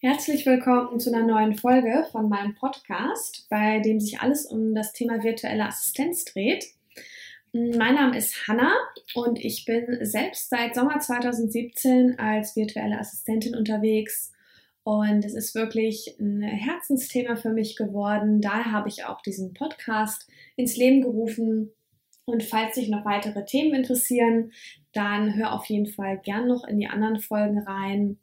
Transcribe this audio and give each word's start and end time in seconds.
Herzlich 0.00 0.46
willkommen 0.46 1.00
zu 1.00 1.12
einer 1.12 1.26
neuen 1.26 1.56
Folge 1.56 2.06
von 2.12 2.28
meinem 2.28 2.54
Podcast, 2.54 3.48
bei 3.50 3.80
dem 3.80 3.98
sich 3.98 4.20
alles 4.20 4.46
um 4.46 4.72
das 4.72 4.92
Thema 4.92 5.24
virtuelle 5.24 5.66
Assistenz 5.66 6.24
dreht. 6.24 6.66
Mein 7.52 7.96
Name 7.96 8.16
ist 8.16 8.46
Hanna 8.46 8.72
und 9.16 9.44
ich 9.44 9.64
bin 9.64 9.98
selbst 10.02 10.50
seit 10.50 10.76
Sommer 10.76 11.00
2017 11.00 12.16
als 12.16 12.54
virtuelle 12.54 12.96
Assistentin 12.96 13.56
unterwegs. 13.56 14.32
Und 14.84 15.24
es 15.24 15.34
ist 15.34 15.56
wirklich 15.56 16.14
ein 16.20 16.42
Herzensthema 16.42 17.34
für 17.34 17.50
mich 17.50 17.74
geworden. 17.74 18.40
Daher 18.40 18.70
habe 18.70 18.88
ich 18.88 19.04
auch 19.04 19.20
diesen 19.20 19.52
Podcast 19.52 20.30
ins 20.54 20.76
Leben 20.76 21.02
gerufen. 21.02 21.72
Und 22.24 22.44
falls 22.44 22.76
dich 22.76 22.88
noch 22.88 23.04
weitere 23.04 23.44
Themen 23.44 23.74
interessieren, 23.74 24.52
dann 24.92 25.34
hör 25.34 25.54
auf 25.54 25.64
jeden 25.64 25.86
Fall 25.86 26.18
gern 26.18 26.46
noch 26.46 26.62
in 26.68 26.78
die 26.78 26.86
anderen 26.86 27.18
Folgen 27.18 27.58
rein 27.58 28.20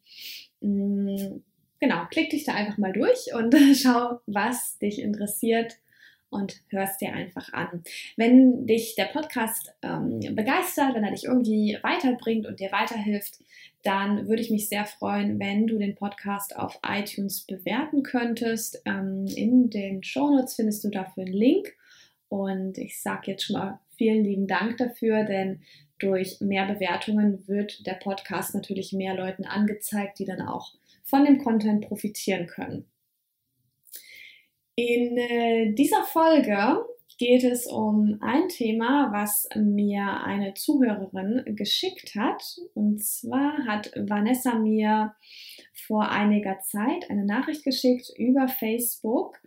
genau, 1.79 2.05
klick 2.09 2.29
dich 2.29 2.43
da 2.43 2.53
einfach 2.53 2.77
mal 2.77 2.93
durch 2.93 3.33
und 3.33 3.55
schau, 3.75 4.19
was 4.25 4.77
dich 4.79 4.99
interessiert 5.01 5.77
und 6.29 6.61
hörst 6.69 7.01
dir 7.01 7.13
einfach 7.13 7.53
an. 7.53 7.83
Wenn 8.17 8.65
dich 8.67 8.95
der 8.95 9.05
Podcast 9.05 9.73
ähm, 9.81 10.19
begeistert, 10.35 10.93
wenn 10.95 11.03
er 11.03 11.11
dich 11.11 11.25
irgendwie 11.25 11.77
weiterbringt 11.81 12.45
und 12.45 12.59
dir 12.59 12.71
weiterhilft, 12.71 13.39
dann 13.83 14.27
würde 14.27 14.41
ich 14.41 14.51
mich 14.51 14.67
sehr 14.67 14.85
freuen, 14.85 15.39
wenn 15.39 15.67
du 15.67 15.77
den 15.77 15.95
Podcast 15.95 16.55
auf 16.55 16.79
iTunes 16.85 17.45
bewerten 17.45 18.03
könntest. 18.03 18.81
Ähm, 18.85 19.27
in 19.27 19.69
den 19.69 20.03
Shownotes 20.03 20.55
findest 20.55 20.83
du 20.83 20.89
dafür 20.89 21.23
einen 21.23 21.33
Link. 21.33 21.73
Und 22.27 22.77
ich 22.77 22.99
sage 23.01 23.31
jetzt 23.31 23.45
schon 23.45 23.57
mal 23.57 23.79
vielen 23.95 24.23
lieben 24.23 24.47
Dank 24.47 24.77
dafür, 24.77 25.23
denn 25.23 25.61
durch 25.99 26.41
mehr 26.41 26.65
Bewertungen 26.65 27.47
wird 27.47 27.85
der 27.85 27.93
Podcast 27.93 28.53
natürlich 28.53 28.91
mehr 28.91 29.15
Leuten 29.15 29.45
angezeigt, 29.45 30.19
die 30.19 30.25
dann 30.25 30.41
auch 30.41 30.73
von 31.05 31.23
dem 31.23 31.37
Content 31.37 31.87
profitieren 31.87 32.47
können. 32.47 32.91
In 34.75 35.17
äh, 35.17 35.73
dieser 35.73 36.03
Folge 36.03 36.83
geht 37.17 37.45
es 37.45 37.65
um 37.65 38.17
ein 38.21 38.49
Thema, 38.49 39.09
was 39.13 39.47
mir 39.55 40.21
eine 40.25 40.53
Zuhörerin 40.53 41.55
geschickt 41.55 42.15
hat. 42.15 42.43
Und 42.73 43.01
zwar 43.01 43.65
hat 43.65 43.91
Vanessa 43.95 44.55
mir 44.55 45.15
vor 45.87 46.09
einiger 46.09 46.59
Zeit 46.59 47.09
eine 47.09 47.25
Nachricht 47.25 47.63
geschickt 47.63 48.11
über 48.17 48.49
Facebook 48.49 49.39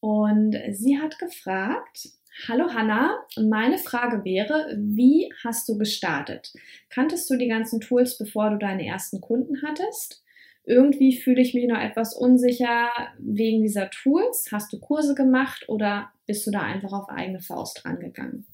und 0.00 0.56
sie 0.70 0.98
hat 1.00 1.18
gefragt, 1.18 2.10
Hallo 2.46 2.72
Hanna, 2.72 3.18
meine 3.36 3.78
Frage 3.78 4.24
wäre, 4.24 4.72
wie 4.78 5.28
hast 5.42 5.68
du 5.68 5.76
gestartet? 5.76 6.52
Kanntest 6.88 7.28
du 7.28 7.36
die 7.36 7.48
ganzen 7.48 7.80
Tools, 7.80 8.16
bevor 8.16 8.50
du 8.50 8.58
deine 8.58 8.86
ersten 8.86 9.20
Kunden 9.20 9.60
hattest? 9.66 10.22
Irgendwie 10.68 11.16
fühle 11.16 11.40
ich 11.40 11.54
mich 11.54 11.66
noch 11.66 11.80
etwas 11.80 12.14
unsicher 12.14 12.90
wegen 13.18 13.62
dieser 13.62 13.90
Tools. 13.90 14.48
Hast 14.52 14.72
du 14.72 14.78
Kurse 14.78 15.14
gemacht 15.14 15.68
oder 15.68 16.12
bist 16.26 16.46
du 16.46 16.50
da 16.50 16.60
einfach 16.60 16.92
auf 16.92 17.08
eigene 17.08 17.40
Faust 17.40 17.84
rangegangen? 17.84 18.46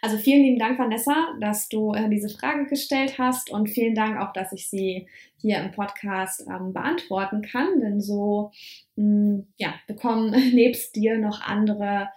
Also 0.00 0.16
vielen 0.16 0.44
lieben 0.44 0.58
Dank, 0.60 0.78
Vanessa, 0.78 1.34
dass 1.40 1.68
du 1.68 1.92
äh, 1.92 2.08
diese 2.08 2.28
Frage 2.28 2.66
gestellt 2.66 3.18
hast 3.18 3.50
und 3.50 3.68
vielen 3.68 3.96
Dank 3.96 4.20
auch, 4.20 4.32
dass 4.32 4.52
ich 4.52 4.70
sie 4.70 5.08
hier 5.38 5.58
im 5.58 5.72
Podcast 5.72 6.46
ähm, 6.48 6.72
beantworten 6.72 7.42
kann, 7.42 7.80
denn 7.80 8.00
so 8.00 8.52
mh, 8.94 9.04
hm, 9.04 9.46
ja, 9.56 9.74
bekommen 9.88 10.30
nebst 10.54 10.94
dir 10.94 11.18
noch 11.18 11.40
andere 11.40 12.10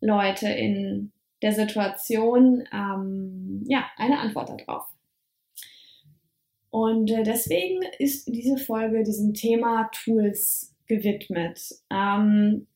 Leute 0.00 0.48
in 0.48 1.12
der 1.42 1.52
Situation 1.52 2.64
ähm, 2.72 3.64
ja, 3.68 3.86
eine 3.96 4.18
Antwort 4.18 4.50
darauf. 4.50 4.95
Und 6.76 7.10
äh, 7.10 7.22
deswegen 7.22 7.80
ist 7.98 8.28
diese 8.28 8.58
Folge 8.58 9.02
diesem 9.02 9.32
Thema 9.32 9.88
Tools 9.94 10.74
gewidmet. 10.86 11.58
Ähm, 11.88 12.66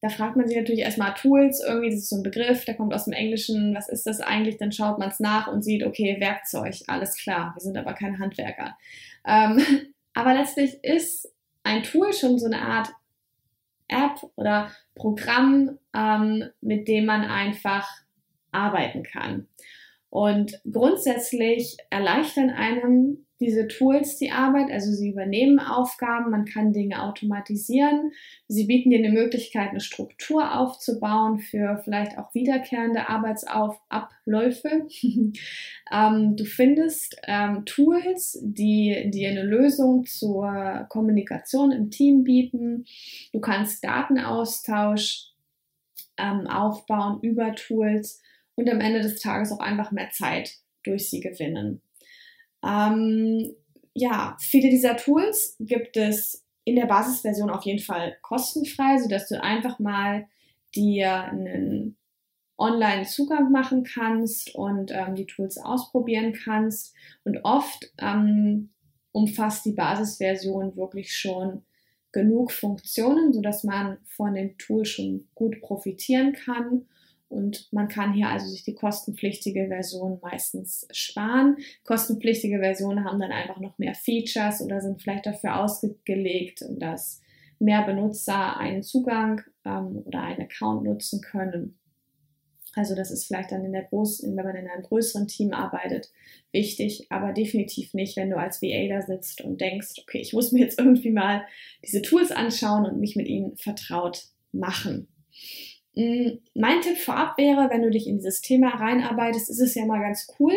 da 0.00 0.08
fragt 0.08 0.36
man 0.36 0.46
sich 0.46 0.56
natürlich 0.56 0.82
erstmal 0.82 1.14
Tools, 1.14 1.60
irgendwie, 1.66 1.90
das 1.90 1.98
ist 1.98 2.10
so 2.10 2.14
ein 2.18 2.22
Begriff, 2.22 2.64
der 2.64 2.76
kommt 2.76 2.94
aus 2.94 3.06
dem 3.06 3.12
Englischen, 3.12 3.74
was 3.74 3.88
ist 3.88 4.06
das 4.06 4.20
eigentlich? 4.20 4.56
Dann 4.56 4.70
schaut 4.70 5.00
man 5.00 5.08
es 5.08 5.18
nach 5.18 5.48
und 5.48 5.64
sieht, 5.64 5.82
okay, 5.82 6.20
Werkzeug, 6.20 6.76
alles 6.86 7.16
klar, 7.16 7.54
wir 7.56 7.60
sind 7.60 7.76
aber 7.76 7.94
keine 7.94 8.20
Handwerker. 8.20 8.78
Ähm, 9.26 9.60
aber 10.14 10.32
letztlich 10.32 10.78
ist 10.84 11.28
ein 11.64 11.82
Tool 11.82 12.12
schon 12.12 12.38
so 12.38 12.46
eine 12.46 12.62
Art 12.62 12.90
App 13.88 14.22
oder 14.36 14.70
Programm, 14.94 15.76
ähm, 15.92 16.44
mit 16.60 16.86
dem 16.86 17.04
man 17.06 17.24
einfach 17.24 17.88
arbeiten 18.52 19.02
kann. 19.02 19.48
Und 20.10 20.60
grundsätzlich 20.70 21.76
erleichtern 21.90 22.50
einem 22.50 23.26
diese 23.40 23.68
Tools 23.68 24.16
die 24.16 24.32
Arbeit, 24.32 24.70
also 24.70 24.90
sie 24.90 25.10
übernehmen 25.10 25.60
Aufgaben, 25.60 26.30
man 26.30 26.44
kann 26.44 26.72
Dinge 26.72 27.02
automatisieren, 27.02 28.10
sie 28.48 28.64
bieten 28.66 28.90
dir 28.90 28.98
eine 28.98 29.12
Möglichkeit, 29.12 29.70
eine 29.70 29.80
Struktur 29.80 30.58
aufzubauen 30.58 31.38
für 31.38 31.80
vielleicht 31.84 32.18
auch 32.18 32.34
wiederkehrende 32.34 33.08
Arbeitsabläufe. 33.08 34.88
ähm, 35.92 36.36
du 36.36 36.44
findest 36.44 37.16
ähm, 37.24 37.64
Tools, 37.64 38.40
die 38.42 39.08
dir 39.12 39.30
eine 39.30 39.44
Lösung 39.44 40.04
zur 40.04 40.86
Kommunikation 40.88 41.70
im 41.70 41.90
Team 41.90 42.24
bieten. 42.24 42.86
Du 43.32 43.40
kannst 43.40 43.84
Datenaustausch 43.84 45.28
ähm, 46.16 46.48
aufbauen 46.48 47.20
über 47.22 47.54
Tools 47.54 48.20
und 48.58 48.68
am 48.68 48.80
Ende 48.80 49.00
des 49.00 49.20
Tages 49.20 49.52
auch 49.52 49.60
einfach 49.60 49.92
mehr 49.92 50.10
Zeit 50.10 50.56
durch 50.82 51.08
sie 51.08 51.20
gewinnen. 51.20 51.80
Ähm, 52.66 53.54
ja, 53.94 54.36
viele 54.40 54.68
dieser 54.68 54.96
Tools 54.96 55.54
gibt 55.60 55.96
es 55.96 56.44
in 56.64 56.74
der 56.74 56.86
Basisversion 56.86 57.50
auf 57.50 57.64
jeden 57.64 57.78
Fall 57.78 58.16
kostenfrei, 58.20 58.98
sodass 58.98 59.28
du 59.28 59.40
einfach 59.40 59.78
mal 59.78 60.26
dir 60.74 61.22
einen 61.22 61.96
Online-Zugang 62.58 63.52
machen 63.52 63.84
kannst 63.84 64.52
und 64.56 64.90
ähm, 64.90 65.14
die 65.14 65.26
Tools 65.26 65.56
ausprobieren 65.58 66.32
kannst. 66.32 66.96
Und 67.22 67.44
oft 67.44 67.92
ähm, 67.98 68.70
umfasst 69.12 69.66
die 69.66 69.72
Basisversion 69.72 70.76
wirklich 70.76 71.16
schon 71.16 71.62
genug 72.10 72.50
Funktionen, 72.50 73.32
sodass 73.32 73.62
man 73.62 73.98
von 74.16 74.34
dem 74.34 74.58
Tool 74.58 74.84
schon 74.84 75.28
gut 75.36 75.60
profitieren 75.60 76.32
kann. 76.32 76.86
Und 77.28 77.68
man 77.72 77.88
kann 77.88 78.14
hier 78.14 78.28
also 78.28 78.46
sich 78.46 78.64
die 78.64 78.74
kostenpflichtige 78.74 79.68
Version 79.68 80.18
meistens 80.22 80.88
sparen. 80.92 81.56
Kostenpflichtige 81.84 82.58
Versionen 82.58 83.04
haben 83.04 83.20
dann 83.20 83.32
einfach 83.32 83.60
noch 83.60 83.78
mehr 83.78 83.94
Features 83.94 84.62
oder 84.62 84.80
sind 84.80 85.02
vielleicht 85.02 85.26
dafür 85.26 85.60
ausgelegt, 85.60 86.64
dass 86.78 87.20
mehr 87.58 87.82
Benutzer 87.82 88.56
einen 88.56 88.82
Zugang 88.82 89.42
ähm, 89.64 90.02
oder 90.04 90.22
einen 90.22 90.42
Account 90.42 90.84
nutzen 90.84 91.20
können. 91.20 91.78
Also 92.74 92.94
das 92.94 93.10
ist 93.10 93.26
vielleicht 93.26 93.50
dann 93.50 93.64
in 93.64 93.72
der 93.72 93.84
großen, 93.84 94.36
wenn 94.36 94.44
man 94.44 94.54
in 94.54 94.68
einem 94.68 94.82
größeren 94.82 95.26
Team 95.26 95.52
arbeitet, 95.52 96.10
wichtig, 96.52 97.06
aber 97.10 97.32
definitiv 97.32 97.92
nicht, 97.92 98.16
wenn 98.16 98.30
du 98.30 98.36
als 98.36 98.62
VA 98.62 98.88
da 98.88 99.02
sitzt 99.02 99.40
und 99.40 99.60
denkst, 99.60 99.94
okay, 100.00 100.18
ich 100.18 100.32
muss 100.32 100.52
mir 100.52 100.60
jetzt 100.60 100.78
irgendwie 100.78 101.10
mal 101.10 101.44
diese 101.84 102.02
Tools 102.02 102.30
anschauen 102.30 102.86
und 102.86 103.00
mich 103.00 103.16
mit 103.16 103.26
ihnen 103.26 103.56
vertraut 103.56 104.26
machen. 104.52 105.08
Mm, 105.98 106.38
mein 106.54 106.80
Tipp 106.80 106.96
vorab 106.96 107.36
wäre, 107.38 107.70
wenn 107.70 107.82
du 107.82 107.90
dich 107.90 108.06
in 108.06 108.18
dieses 108.18 108.40
Thema 108.40 108.68
reinarbeitest, 108.68 109.50
ist 109.50 109.58
es 109.58 109.74
ja 109.74 109.84
mal 109.84 110.00
ganz 110.00 110.28
cool, 110.38 110.52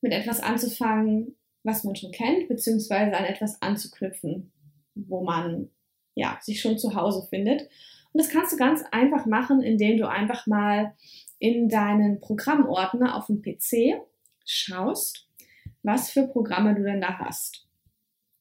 mit 0.00 0.12
etwas 0.12 0.40
anzufangen, 0.40 1.36
was 1.64 1.84
man 1.84 1.94
schon 1.96 2.12
kennt, 2.12 2.48
beziehungsweise 2.48 3.14
an 3.14 3.26
etwas 3.26 3.60
anzuknüpfen, 3.60 4.52
wo 4.94 5.22
man 5.22 5.68
ja, 6.14 6.38
sich 6.40 6.62
schon 6.62 6.78
zu 6.78 6.94
Hause 6.94 7.26
findet. 7.28 7.68
Und 8.12 8.22
das 8.22 8.30
kannst 8.30 8.54
du 8.54 8.56
ganz 8.56 8.82
einfach 8.90 9.26
machen, 9.26 9.62
indem 9.62 9.98
du 9.98 10.08
einfach 10.08 10.46
mal 10.46 10.94
in 11.38 11.68
deinen 11.68 12.18
Programmordner 12.20 13.16
auf 13.16 13.26
dem 13.26 13.42
PC 13.42 14.00
schaust, 14.46 15.28
was 15.82 16.10
für 16.10 16.26
Programme 16.26 16.74
du 16.74 16.84
denn 16.84 17.02
da 17.02 17.18
hast. 17.18 17.66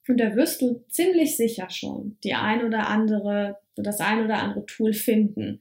Und 0.08 0.22
da 0.22 0.38
wirst 0.38 0.62
du 0.62 0.86
ziemlich 0.88 1.36
sicher 1.36 1.70
schon 1.70 2.18
die 2.24 2.34
ein 2.34 2.64
oder 2.64 2.88
andere, 2.88 3.58
das 3.76 4.00
ein 4.00 4.24
oder 4.24 4.42
andere 4.42 4.66
Tool 4.66 4.94
finden. 4.94 5.60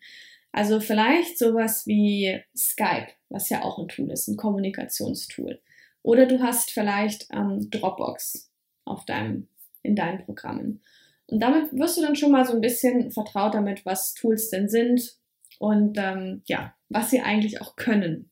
Also 0.55 0.79
vielleicht 0.79 1.37
sowas 1.37 1.85
wie 1.85 2.41
Skype, 2.57 3.09
was 3.29 3.49
ja 3.49 3.63
auch 3.65 3.81
ein 3.81 3.89
Tool 3.89 4.13
ist, 4.13 4.29
ein 4.29 4.37
Kommunikationstool. 4.37 5.61
Oder 6.03 6.27
du 6.27 6.41
hast 6.41 6.71
vielleicht 6.71 7.27
ähm, 7.33 7.71
Dropbox 7.71 8.53
auf 8.85 9.05
deinem, 9.05 9.49
in 9.83 9.97
deinen 9.97 10.25
Programmen. 10.25 10.81
Und 11.27 11.41
damit 11.41 11.73
wirst 11.73 11.97
du 11.99 12.03
dann 12.03 12.15
schon 12.15 12.31
mal 12.31 12.47
so 12.47 12.53
ein 12.53 12.61
bisschen 12.61 13.11
vertraut 13.11 13.55
damit, 13.55 13.85
was 13.85 14.15
Tools 14.15 14.49
denn 14.51 14.69
sind 14.69 15.17
und 15.59 15.99
ähm, 15.99 16.43
ja, 16.47 16.73
was 16.89 17.11
sie 17.11 17.21
eigentlich 17.21 17.61
auch 17.61 17.75
können. 17.75 18.31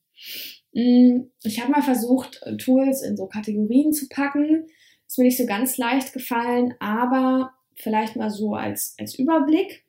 Mm, 0.75 1.23
ich 1.43 1.61
habe 1.61 1.73
mal 1.73 1.83
versucht, 1.83 2.41
Tools 2.59 3.03
in 3.03 3.17
so 3.17 3.27
Kategorien 3.27 3.93
zu 3.93 4.09
packen. 4.09 4.69
Ist 5.09 5.19
mir 5.19 5.25
nicht 5.25 5.39
so 5.39 5.47
ganz 5.47 5.77
leicht 5.77 6.13
gefallen, 6.13 6.75
aber 6.79 7.53
vielleicht 7.75 8.15
mal 8.15 8.31
so 8.31 8.55
als, 8.55 8.95
als 9.01 9.19
Überblick. 9.19 9.85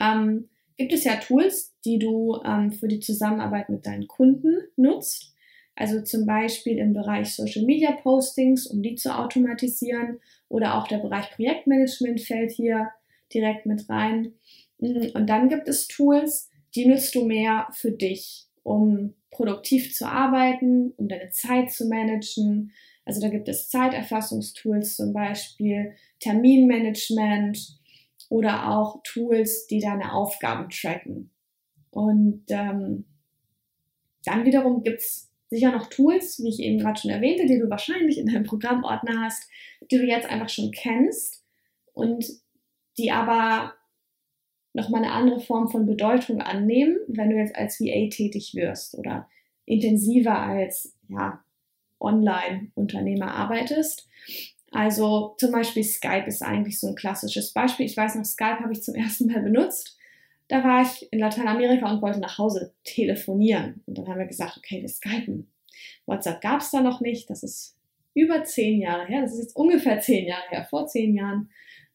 Ähm, 0.00 0.48
gibt 0.76 0.92
es 0.92 1.04
ja 1.04 1.16
Tools, 1.16 1.74
die 1.84 1.98
du 1.98 2.40
ähm, 2.44 2.72
für 2.72 2.88
die 2.88 3.00
Zusammenarbeit 3.00 3.68
mit 3.68 3.86
deinen 3.86 4.08
Kunden 4.08 4.56
nutzt. 4.76 5.34
Also 5.74 6.00
zum 6.00 6.24
Beispiel 6.26 6.78
im 6.78 6.94
Bereich 6.94 7.34
Social 7.34 7.64
Media 7.64 7.92
Postings, 7.92 8.66
um 8.66 8.82
die 8.82 8.94
zu 8.94 9.14
automatisieren. 9.14 10.20
Oder 10.48 10.76
auch 10.76 10.88
der 10.88 10.98
Bereich 10.98 11.30
Projektmanagement 11.32 12.20
fällt 12.20 12.52
hier 12.52 12.90
direkt 13.32 13.66
mit 13.66 13.88
rein. 13.88 14.32
Und 14.78 15.26
dann 15.26 15.48
gibt 15.48 15.68
es 15.68 15.88
Tools, 15.88 16.50
die 16.74 16.86
nutzt 16.86 17.14
du 17.14 17.26
mehr 17.26 17.68
für 17.72 17.90
dich, 17.90 18.46
um 18.62 19.14
produktiv 19.30 19.94
zu 19.94 20.06
arbeiten, 20.06 20.92
um 20.96 21.08
deine 21.08 21.30
Zeit 21.30 21.70
zu 21.70 21.86
managen. 21.88 22.72
Also 23.04 23.20
da 23.20 23.28
gibt 23.28 23.48
es 23.48 23.68
Zeiterfassungstools 23.68 24.96
zum 24.96 25.12
Beispiel, 25.12 25.92
Terminmanagement 26.20 27.75
oder 28.28 28.70
auch 28.70 29.02
Tools, 29.02 29.66
die 29.66 29.80
deine 29.80 30.12
Aufgaben 30.12 30.68
tracken. 30.70 31.30
Und 31.90 32.44
ähm, 32.48 33.04
dann 34.24 34.44
wiederum 34.44 34.82
gibt 34.82 35.00
es 35.00 35.30
sicher 35.48 35.70
noch 35.70 35.88
Tools, 35.88 36.42
wie 36.42 36.48
ich 36.48 36.60
eben 36.60 36.78
gerade 36.78 37.00
schon 37.00 37.10
erwähnte, 37.10 37.46
die 37.46 37.58
du 37.58 37.70
wahrscheinlich 37.70 38.18
in 38.18 38.26
deinem 38.26 38.44
Programmordner 38.44 39.24
hast, 39.24 39.48
die 39.90 39.98
du 39.98 40.04
jetzt 40.04 40.28
einfach 40.28 40.48
schon 40.48 40.72
kennst 40.72 41.44
und 41.92 42.26
die 42.98 43.12
aber 43.12 43.74
nochmal 44.72 45.04
eine 45.04 45.12
andere 45.12 45.40
Form 45.40 45.68
von 45.68 45.86
Bedeutung 45.86 46.42
annehmen, 46.42 46.98
wenn 47.08 47.30
du 47.30 47.36
jetzt 47.36 47.56
als 47.56 47.80
VA 47.80 48.08
tätig 48.10 48.54
wirst 48.54 48.96
oder 48.98 49.28
intensiver 49.64 50.38
als 50.38 50.94
ja, 51.08 51.42
Online-Unternehmer 51.98 53.34
arbeitest. 53.34 54.08
Also 54.76 55.34
zum 55.38 55.52
Beispiel 55.52 55.82
Skype 55.82 56.26
ist 56.26 56.42
eigentlich 56.42 56.78
so 56.78 56.88
ein 56.88 56.96
klassisches 56.96 57.54
Beispiel. 57.54 57.86
Ich 57.86 57.96
weiß 57.96 58.14
noch, 58.16 58.26
Skype 58.26 58.60
habe 58.60 58.74
ich 58.74 58.82
zum 58.82 58.94
ersten 58.94 59.26
Mal 59.26 59.40
benutzt. 59.40 59.96
Da 60.48 60.62
war 60.62 60.82
ich 60.82 61.10
in 61.10 61.18
Lateinamerika 61.18 61.90
und 61.90 62.02
wollte 62.02 62.20
nach 62.20 62.36
Hause 62.36 62.74
telefonieren. 62.84 63.82
Und 63.86 63.96
dann 63.96 64.06
haben 64.06 64.18
wir 64.18 64.26
gesagt, 64.26 64.58
okay, 64.58 64.82
wir 64.82 64.88
skypen. 64.90 65.50
WhatsApp 66.04 66.42
gab 66.42 66.60
es 66.60 66.70
da 66.72 66.82
noch 66.82 67.00
nicht. 67.00 67.30
Das 67.30 67.42
ist 67.42 67.74
über 68.12 68.44
zehn 68.44 68.78
Jahre 68.78 69.06
her. 69.06 69.22
Das 69.22 69.32
ist 69.32 69.38
jetzt 69.38 69.56
ungefähr 69.56 69.98
zehn 70.00 70.26
Jahre 70.26 70.46
her. 70.50 70.66
Vor 70.68 70.86
zehn 70.86 71.14
Jahren 71.14 71.48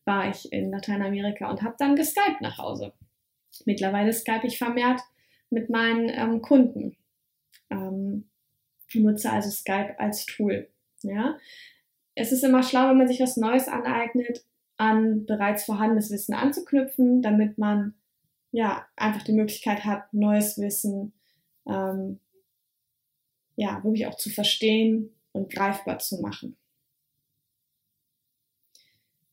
war 0.04 0.32
ich 0.32 0.52
in 0.52 0.72
Lateinamerika 0.72 1.52
und 1.52 1.62
habe 1.62 1.76
dann 1.78 1.96
geskypt 1.96 2.42
nach 2.42 2.58
Hause. 2.58 2.94
Mittlerweile 3.66 4.12
skype 4.12 4.48
ich 4.48 4.58
vermehrt 4.58 5.02
mit 5.52 5.70
meinen 5.70 6.10
ähm, 6.10 6.42
Kunden. 6.42 6.98
Ähm, 7.70 8.28
nutze 8.92 9.32
also 9.32 9.52
Skype 9.52 10.00
als 10.00 10.26
Tool. 10.26 10.68
Ja? 11.04 11.38
Es 12.16 12.32
ist 12.32 12.44
immer 12.44 12.64
schlau, 12.64 12.90
wenn 12.90 12.98
man 12.98 13.08
sich 13.08 13.20
was 13.20 13.38
Neues 13.38 13.68
aneignet, 13.68 14.44
an 14.78 15.26
bereits 15.26 15.66
vorhandenes 15.66 16.12
Wissen 16.12 16.34
anzuknüpfen, 16.34 17.22
damit 17.22 17.58
man 17.58 17.94
ja 18.52 18.86
einfach 18.96 19.24
die 19.24 19.34
Möglichkeit 19.34 19.86
hat, 19.86 20.14
neues 20.14 20.58
Wissen 20.58 21.14
ähm, 21.68 22.20
ja 23.56 23.84
wirklich 23.84 24.08
auch 24.08 24.16
zu 24.16 24.30
verstehen 24.30 25.14
und 25.32 25.52
greifbar 25.52 26.00
zu 26.00 26.20
machen 26.22 26.58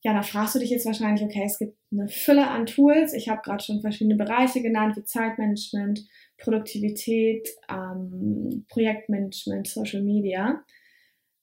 ja, 0.02 0.12
da 0.12 0.22
fragst 0.22 0.54
du 0.54 0.58
dich 0.60 0.70
jetzt 0.70 0.86
wahrscheinlich, 0.86 1.24
okay, 1.24 1.42
es 1.44 1.58
gibt 1.58 1.76
eine 1.90 2.08
Fülle 2.08 2.48
an 2.48 2.66
Tools. 2.66 3.12
Ich 3.12 3.28
habe 3.28 3.42
gerade 3.42 3.62
schon 3.62 3.80
verschiedene 3.80 4.14
Bereiche 4.14 4.62
genannt, 4.62 4.96
wie 4.96 5.04
Zeitmanagement, 5.04 6.06
Produktivität, 6.36 7.48
ähm, 7.68 8.64
Projektmanagement, 8.68 9.66
Social 9.66 10.02
Media. 10.02 10.64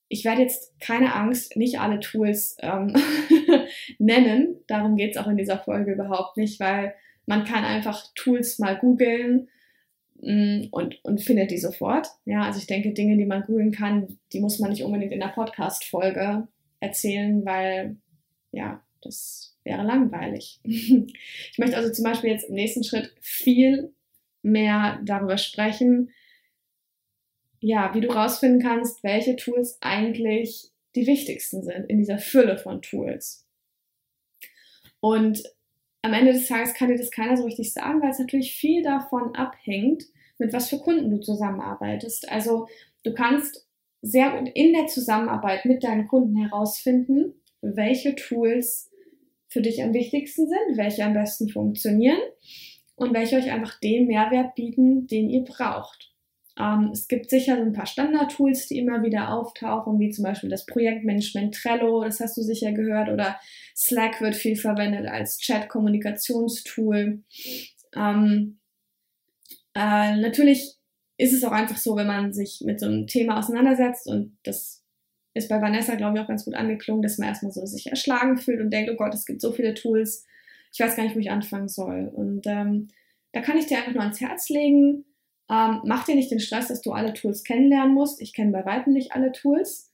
Ich 0.08 0.24
werde 0.24 0.42
jetzt 0.42 0.80
keine 0.80 1.16
Angst, 1.16 1.56
nicht 1.58 1.80
alle 1.80 2.00
Tools 2.00 2.58
ähm, 2.62 2.94
nennen. 4.00 4.58
Darum 4.68 4.98
geht 4.98 5.12
es 5.12 5.18
auch 5.18 5.28
in 5.28 5.38
dieser 5.38 5.60
Folge 5.60 5.94
überhaupt 5.94 6.38
nicht, 6.38 6.60
weil 6.60 6.94
man 7.26 7.44
kann 7.44 7.64
einfach 7.64 8.08
Tools 8.14 8.60
mal 8.60 8.78
googeln 8.78 9.50
mm, 10.22 10.68
und, 10.72 11.04
und 11.04 11.22
findet 11.22 11.52
die 11.52 11.58
sofort. 11.58 12.08
Ja, 12.26 12.44
also 12.44 12.60
ich 12.60 12.68
denke, 12.68 12.94
Dinge, 12.94 13.18
die 13.18 13.26
man 13.26 13.44
googeln 13.44 13.72
kann, 13.72 14.20
die 14.32 14.40
muss 14.40 14.60
man 14.60 14.70
nicht 14.70 14.84
unbedingt 14.84 15.12
in 15.12 15.20
der 15.20 15.30
Podcast-Folge 15.30 16.48
erzählen, 16.80 17.44
weil 17.46 17.98
ja, 18.52 18.82
das 19.02 19.56
wäre 19.64 19.84
langweilig. 19.84 20.60
ich 20.64 21.58
möchte 21.58 21.78
also 21.78 21.92
zum 21.92 22.04
Beispiel 22.04 22.30
jetzt 22.30 22.50
im 22.50 22.56
nächsten 22.56 22.84
Schritt 22.84 23.14
viel 23.20 23.94
mehr 24.42 25.00
darüber 25.04 25.38
sprechen, 25.38 26.12
ja, 27.66 27.96
wie 27.96 28.02
du 28.02 28.10
rausfinden 28.10 28.62
kannst, 28.62 29.04
welche 29.04 29.36
Tools 29.36 29.80
eigentlich 29.82 30.70
die 30.96 31.08
wichtigsten 31.08 31.64
sind 31.64 31.90
in 31.90 31.98
dieser 31.98 32.20
Fülle 32.20 32.60
von 32.60 32.84
Tools. 32.84 33.48
Und 35.00 35.42
am 36.04 36.14
Ende 36.14 36.34
des 36.34 36.48
Tages 36.48 36.76
kann 36.76 36.90
dir 36.90 36.98
das 36.98 37.10
keiner 37.10 37.36
so 37.36 37.44
richtig 37.44 37.74
sagen, 37.74 38.04
weil 38.04 38.12
es 38.12 38.20
natürlich 38.20 38.56
viel 38.56 38.84
davon 38.84 39.34
abhängt, 39.34 40.04
mit 40.38 40.54
was 40.54 40.70
für 40.70 40.78
Kunden 40.78 41.10
du 41.10 41.20
zusammenarbeitest. 41.20 42.32
Also 42.32 42.68
du 43.04 43.16
kannst 43.16 43.68
sehr 44.04 44.38
gut 44.38 44.52
in 44.54 44.74
der 44.74 44.86
Zusammenarbeit 44.86 45.66
mit 45.66 45.84
deinen 45.84 46.08
Kunden 46.08 46.38
herausfinden, 46.38 47.34
welche 47.62 48.14
Tools 48.14 48.92
für 49.48 49.62
dich 49.62 49.82
am 49.82 49.92
wichtigsten 49.92 50.48
sind, 50.48 50.78
welche 50.78 51.04
am 51.04 51.16
besten 51.16 51.50
funktionieren 51.50 52.22
und 52.96 53.16
welche 53.16 53.38
euch 53.38 53.50
einfach 53.52 53.80
den 53.80 54.06
Mehrwert 54.06 54.54
bieten, 54.54 55.08
den 55.08 55.32
ihr 55.32 55.44
braucht. 55.44 56.15
Ähm, 56.58 56.90
es 56.94 57.08
gibt 57.08 57.30
sicher 57.30 57.56
ein 57.56 57.74
paar 57.74 57.86
Standard-Tools, 57.86 58.68
die 58.68 58.78
immer 58.78 59.04
wieder 59.04 59.34
auftauchen, 59.34 60.00
wie 60.00 60.10
zum 60.10 60.24
Beispiel 60.24 60.50
das 60.50 60.66
Projektmanagement 60.66 61.54
Trello, 61.54 62.04
das 62.04 62.20
hast 62.20 62.38
du 62.38 62.42
sicher 62.42 62.72
gehört, 62.72 63.10
oder 63.10 63.38
Slack 63.76 64.22
wird 64.22 64.36
viel 64.36 64.56
verwendet 64.56 65.08
als 65.08 65.38
Chat-Kommunikationstool. 65.40 67.24
Ähm, 67.96 68.60
äh, 69.76 70.16
natürlich 70.18 70.76
ist 71.18 71.34
es 71.34 71.44
auch 71.44 71.52
einfach 71.52 71.78
so, 71.78 71.96
wenn 71.96 72.08
man 72.08 72.34
sich 72.34 72.62
mit 72.66 72.80
so 72.80 72.86
einem 72.86 73.08
Thema 73.08 73.40
auseinandersetzt 73.40 74.08
und 74.08 74.38
das 74.44 74.84
ist 75.34 75.50
bei 75.50 75.62
Vanessa, 75.62 75.96
glaube 75.96 76.18
ich, 76.18 76.24
auch 76.24 76.28
ganz 76.28 76.46
gut 76.46 76.56
angeklungen, 76.56 77.02
dass 77.02 77.18
man 77.18 77.28
erstmal 77.28 77.52
so 77.52 77.66
sich 77.66 77.88
erschlagen 77.88 78.38
fühlt 78.38 78.62
und 78.62 78.72
denkt, 78.72 78.90
oh 78.90 78.96
Gott, 78.96 79.14
es 79.14 79.26
gibt 79.26 79.42
so 79.42 79.52
viele 79.52 79.74
Tools, 79.74 80.26
ich 80.72 80.80
weiß 80.80 80.96
gar 80.96 81.04
nicht, 81.04 81.16
wo 81.16 81.20
ich 81.20 81.30
anfangen 81.30 81.68
soll. 81.68 82.10
Und 82.14 82.48
ähm, 82.48 82.88
da 83.34 83.42
kann 83.42 83.58
ich 83.58 83.66
dir 83.66 83.78
einfach 83.78 83.94
nur 83.94 84.02
ans 84.02 84.22
Herz 84.22 84.48
legen, 84.50 85.04
ähm, 85.50 85.82
mach 85.86 86.06
dir 86.06 86.16
nicht 86.16 86.32
den 86.32 86.40
Stress, 86.40 86.68
dass 86.68 86.82
du 86.82 86.92
alle 86.92 87.14
Tools 87.14 87.44
kennenlernen 87.44 87.94
musst. 87.94 88.22
Ich 88.22 88.34
kenne 88.34 88.52
bei 88.52 88.66
weitem 88.66 88.94
nicht 88.94 89.12
alle 89.12 89.32
Tools. 89.32 89.92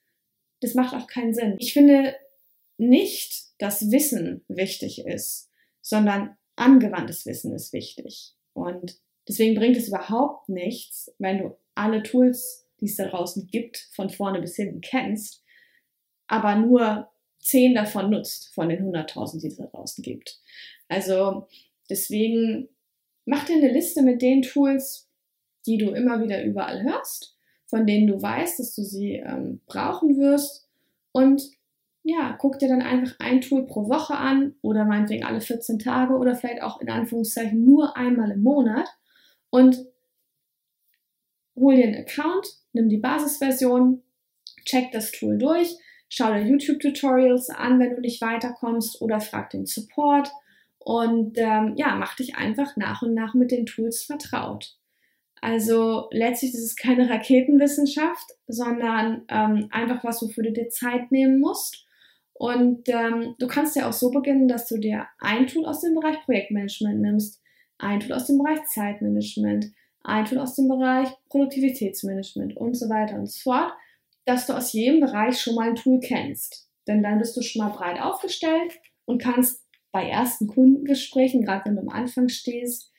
Das 0.62 0.76
macht 0.76 0.96
auch 0.96 1.08
keinen 1.08 1.34
Sinn. 1.34 1.56
Ich 1.60 1.74
finde 1.74 2.16
nicht, 2.78 3.46
dass 3.58 3.92
Wissen 3.92 4.44
wichtig 4.48 5.06
ist, 5.06 5.50
sondern 5.82 6.38
angewandtes 6.56 7.26
Wissen 7.26 7.54
ist 7.54 7.74
wichtig. 7.74 8.36
Und 8.54 9.00
deswegen 9.28 9.56
bringt 9.56 9.78
es 9.78 9.88
überhaupt 9.88 10.50
nichts, 10.50 11.14
wenn 11.18 11.40
du 11.40 11.58
alle 11.76 12.04
Tools 12.04 12.62
die 12.82 12.86
es 12.86 12.96
da 12.96 13.08
draußen 13.08 13.48
gibt, 13.48 13.90
von 13.94 14.10
vorne 14.10 14.42
bis 14.42 14.56
hinten 14.56 14.82
kennst, 14.82 15.44
aber 16.28 16.56
nur 16.56 17.10
zehn 17.40 17.76
davon 17.76 18.10
nutzt 18.10 18.54
von 18.54 18.70
den 18.70 18.92
100.000, 18.92 19.42
die 19.42 19.48
es 19.48 19.58
da 19.58 19.66
draußen 19.66 20.04
gibt. 20.04 20.40
Also 20.88 21.48
deswegen 21.90 22.70
mach 23.26 23.46
dir 23.46 23.58
eine 23.58 23.72
Liste 23.72 24.02
mit 24.02 24.22
den 24.22 24.42
Tools, 24.42 25.10
die 25.66 25.78
du 25.78 25.92
immer 25.92 26.22
wieder 26.22 26.44
überall 26.44 26.84
hörst, 26.84 27.38
von 27.66 27.86
denen 27.86 28.08
du 28.08 28.22
weißt, 28.22 28.60
dass 28.60 28.76
du 28.76 28.84
sie 28.84 29.16
ähm, 29.16 29.62
brauchen 29.66 30.18
wirst 30.18 30.68
und 31.12 31.42
ja, 32.04 32.36
guck 32.40 32.58
dir 32.58 32.68
dann 32.68 32.82
einfach 32.82 33.16
ein 33.20 33.42
Tool 33.42 33.66
pro 33.66 33.88
Woche 33.88 34.16
an 34.16 34.56
oder 34.62 34.86
meinetwegen 34.86 35.24
alle 35.24 35.42
14 35.42 35.78
Tage 35.78 36.16
oder 36.16 36.36
vielleicht 36.36 36.64
auch 36.64 36.82
in 36.82 36.90
Anführungszeichen 36.90 37.64
nur 37.64 37.96
einmal 37.96 38.32
im 38.32 38.42
Monat 38.42 38.88
und 39.52 39.86
hol 41.56 41.76
dir 41.76 41.86
einen 41.86 42.06
Account, 42.06 42.48
nimm 42.74 42.90
die 42.90 42.98
Basisversion, 42.98 44.02
check 44.66 44.92
das 44.92 45.12
Tool 45.12 45.38
durch, 45.38 45.76
schau 46.10 46.34
dir 46.34 46.42
YouTube-Tutorials 46.42 47.50
an, 47.52 47.80
wenn 47.80 47.96
du 47.96 48.02
nicht 48.02 48.22
weiterkommst 48.22 49.02
oder 49.02 49.20
frag 49.20 49.52
den 49.52 49.68
Support 49.68 50.32
und 50.80 51.38
ähm, 51.38 51.74
ja, 51.76 51.96
mach 51.96 52.16
dich 52.16 52.36
einfach 52.36 52.76
nach 52.78 53.04
und 53.04 53.14
nach 53.14 53.36
mit 53.36 53.52
den 53.52 53.68
Tools 53.68 54.04
vertraut. 54.04 54.76
Also 55.42 56.08
letztlich 56.12 56.54
ist 56.54 56.64
es 56.64 56.76
keine 56.76 57.10
Raketenwissenschaft, 57.10 58.32
sondern 58.48 59.24
ähm, 59.28 59.68
einfach 59.72 60.04
was, 60.04 60.22
wofür 60.22 60.44
du 60.44 60.52
dir 60.52 60.70
Zeit 60.70 61.12
nehmen 61.12 61.40
musst. 61.40 61.86
Und 62.34 62.88
ähm, 62.90 63.36
du 63.40 63.48
kannst 63.48 63.76
ja 63.76 63.90
auch 63.90 63.94
so 63.94 64.12
beginnen, 64.12 64.48
dass 64.48 64.68
du 64.68 64.78
dir 64.78 65.08
ein 65.20 65.48
Tool 65.48 65.66
aus 65.66 65.82
dem 65.82 65.96
Bereich 65.96 66.20
Projektmanagement 66.26 67.02
nimmst, 67.02 67.42
ein 67.80 68.00
Tool 68.00 68.14
aus 68.14 68.28
dem 68.28 68.38
Bereich 68.38 68.64
Zeitmanagement, 68.66 69.72
ein 70.04 70.26
Tool 70.26 70.38
aus 70.38 70.56
dem 70.56 70.68
Bereich 70.68 71.10
Produktivitätsmanagement 71.30 72.56
und 72.58 72.76
so 72.76 72.90
weiter 72.90 73.16
und 73.16 73.30
so 73.30 73.42
fort, 73.42 73.74
dass 74.26 74.46
du 74.46 74.54
aus 74.54 74.74
jedem 74.74 75.00
Bereich 75.00 75.40
schon 75.40 75.56
mal 75.56 75.70
ein 75.70 75.76
Tool 75.76 76.00
kennst. 76.00 76.68
Denn 76.88 77.02
dann 77.04 77.20
bist 77.20 77.36
du 77.36 77.42
schon 77.42 77.64
mal 77.64 77.74
breit 77.74 78.00
aufgestellt 78.00 78.74
und 79.06 79.22
kannst 79.22 79.64
bei 79.92 80.08
ersten 80.08 80.48
Kundengesprächen, 80.48 81.44
gerade 81.44 81.66
wenn 81.66 81.76
du 81.76 81.82
am 81.82 81.90
Anfang 81.90 82.30
stehst, 82.30 82.91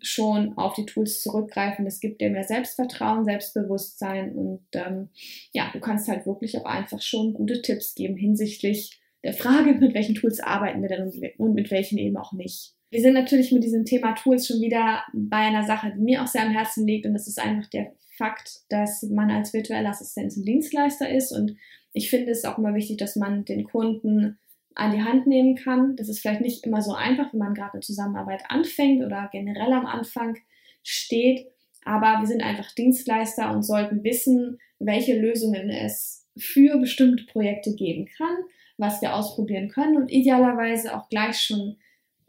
schon 0.00 0.56
auf 0.56 0.74
die 0.74 0.86
Tools 0.86 1.22
zurückgreifen. 1.22 1.84
Das 1.84 2.00
gibt 2.00 2.20
dir 2.20 2.30
mehr 2.30 2.44
Selbstvertrauen, 2.44 3.24
Selbstbewusstsein 3.24 4.32
und 4.34 4.64
ähm, 4.72 5.10
ja, 5.52 5.70
du 5.72 5.80
kannst 5.80 6.08
halt 6.08 6.26
wirklich 6.26 6.56
auch 6.56 6.64
einfach 6.64 7.02
schon 7.02 7.34
gute 7.34 7.60
Tipps 7.60 7.94
geben 7.94 8.16
hinsichtlich 8.16 8.98
der 9.22 9.34
Frage, 9.34 9.74
mit 9.80 9.94
welchen 9.94 10.14
Tools 10.14 10.40
arbeiten 10.40 10.80
wir 10.80 10.88
denn 10.88 11.12
und 11.36 11.54
mit 11.54 11.70
welchen 11.70 11.98
eben 11.98 12.16
auch 12.16 12.32
nicht. 12.32 12.74
Wir 12.90 13.00
sind 13.00 13.14
natürlich 13.14 13.52
mit 13.52 13.64
diesem 13.64 13.84
Thema 13.84 14.12
Tools 14.12 14.46
schon 14.46 14.60
wieder 14.60 15.02
bei 15.12 15.36
einer 15.36 15.64
Sache, 15.64 15.92
die 15.94 16.02
mir 16.02 16.22
auch 16.22 16.26
sehr 16.26 16.42
am 16.42 16.52
Herzen 16.52 16.86
liegt 16.86 17.06
und 17.06 17.14
das 17.14 17.26
ist 17.26 17.38
einfach 17.38 17.68
der 17.70 17.92
Fakt, 18.16 18.60
dass 18.68 19.02
man 19.02 19.30
als 19.30 19.52
virtuelle 19.52 19.88
Assistenz 19.88 20.36
ein 20.36 20.44
Dienstleister 20.44 21.10
ist 21.10 21.32
und 21.32 21.56
ich 21.92 22.08
finde 22.08 22.30
es 22.30 22.44
auch 22.44 22.58
immer 22.58 22.74
wichtig, 22.74 22.98
dass 22.98 23.16
man 23.16 23.44
den 23.44 23.64
Kunden 23.64 24.38
an 24.74 24.92
die 24.92 25.02
Hand 25.02 25.26
nehmen 25.26 25.56
kann. 25.56 25.96
Das 25.96 26.08
ist 26.08 26.20
vielleicht 26.20 26.40
nicht 26.40 26.64
immer 26.66 26.82
so 26.82 26.94
einfach, 26.94 27.32
wenn 27.32 27.38
man 27.38 27.54
gerade 27.54 27.74
eine 27.74 27.82
Zusammenarbeit 27.82 28.42
anfängt 28.48 29.04
oder 29.04 29.28
generell 29.32 29.72
am 29.72 29.86
Anfang 29.86 30.38
steht. 30.82 31.46
Aber 31.84 32.20
wir 32.20 32.26
sind 32.26 32.42
einfach 32.42 32.72
Dienstleister 32.72 33.52
und 33.52 33.62
sollten 33.62 34.04
wissen, 34.04 34.58
welche 34.78 35.18
Lösungen 35.18 35.70
es 35.70 36.26
für 36.36 36.78
bestimmte 36.78 37.24
Projekte 37.24 37.74
geben 37.74 38.08
kann, 38.16 38.36
was 38.78 39.02
wir 39.02 39.14
ausprobieren 39.14 39.68
können 39.68 39.96
und 39.96 40.10
idealerweise 40.10 40.96
auch 40.96 41.08
gleich 41.08 41.38
schon, 41.40 41.76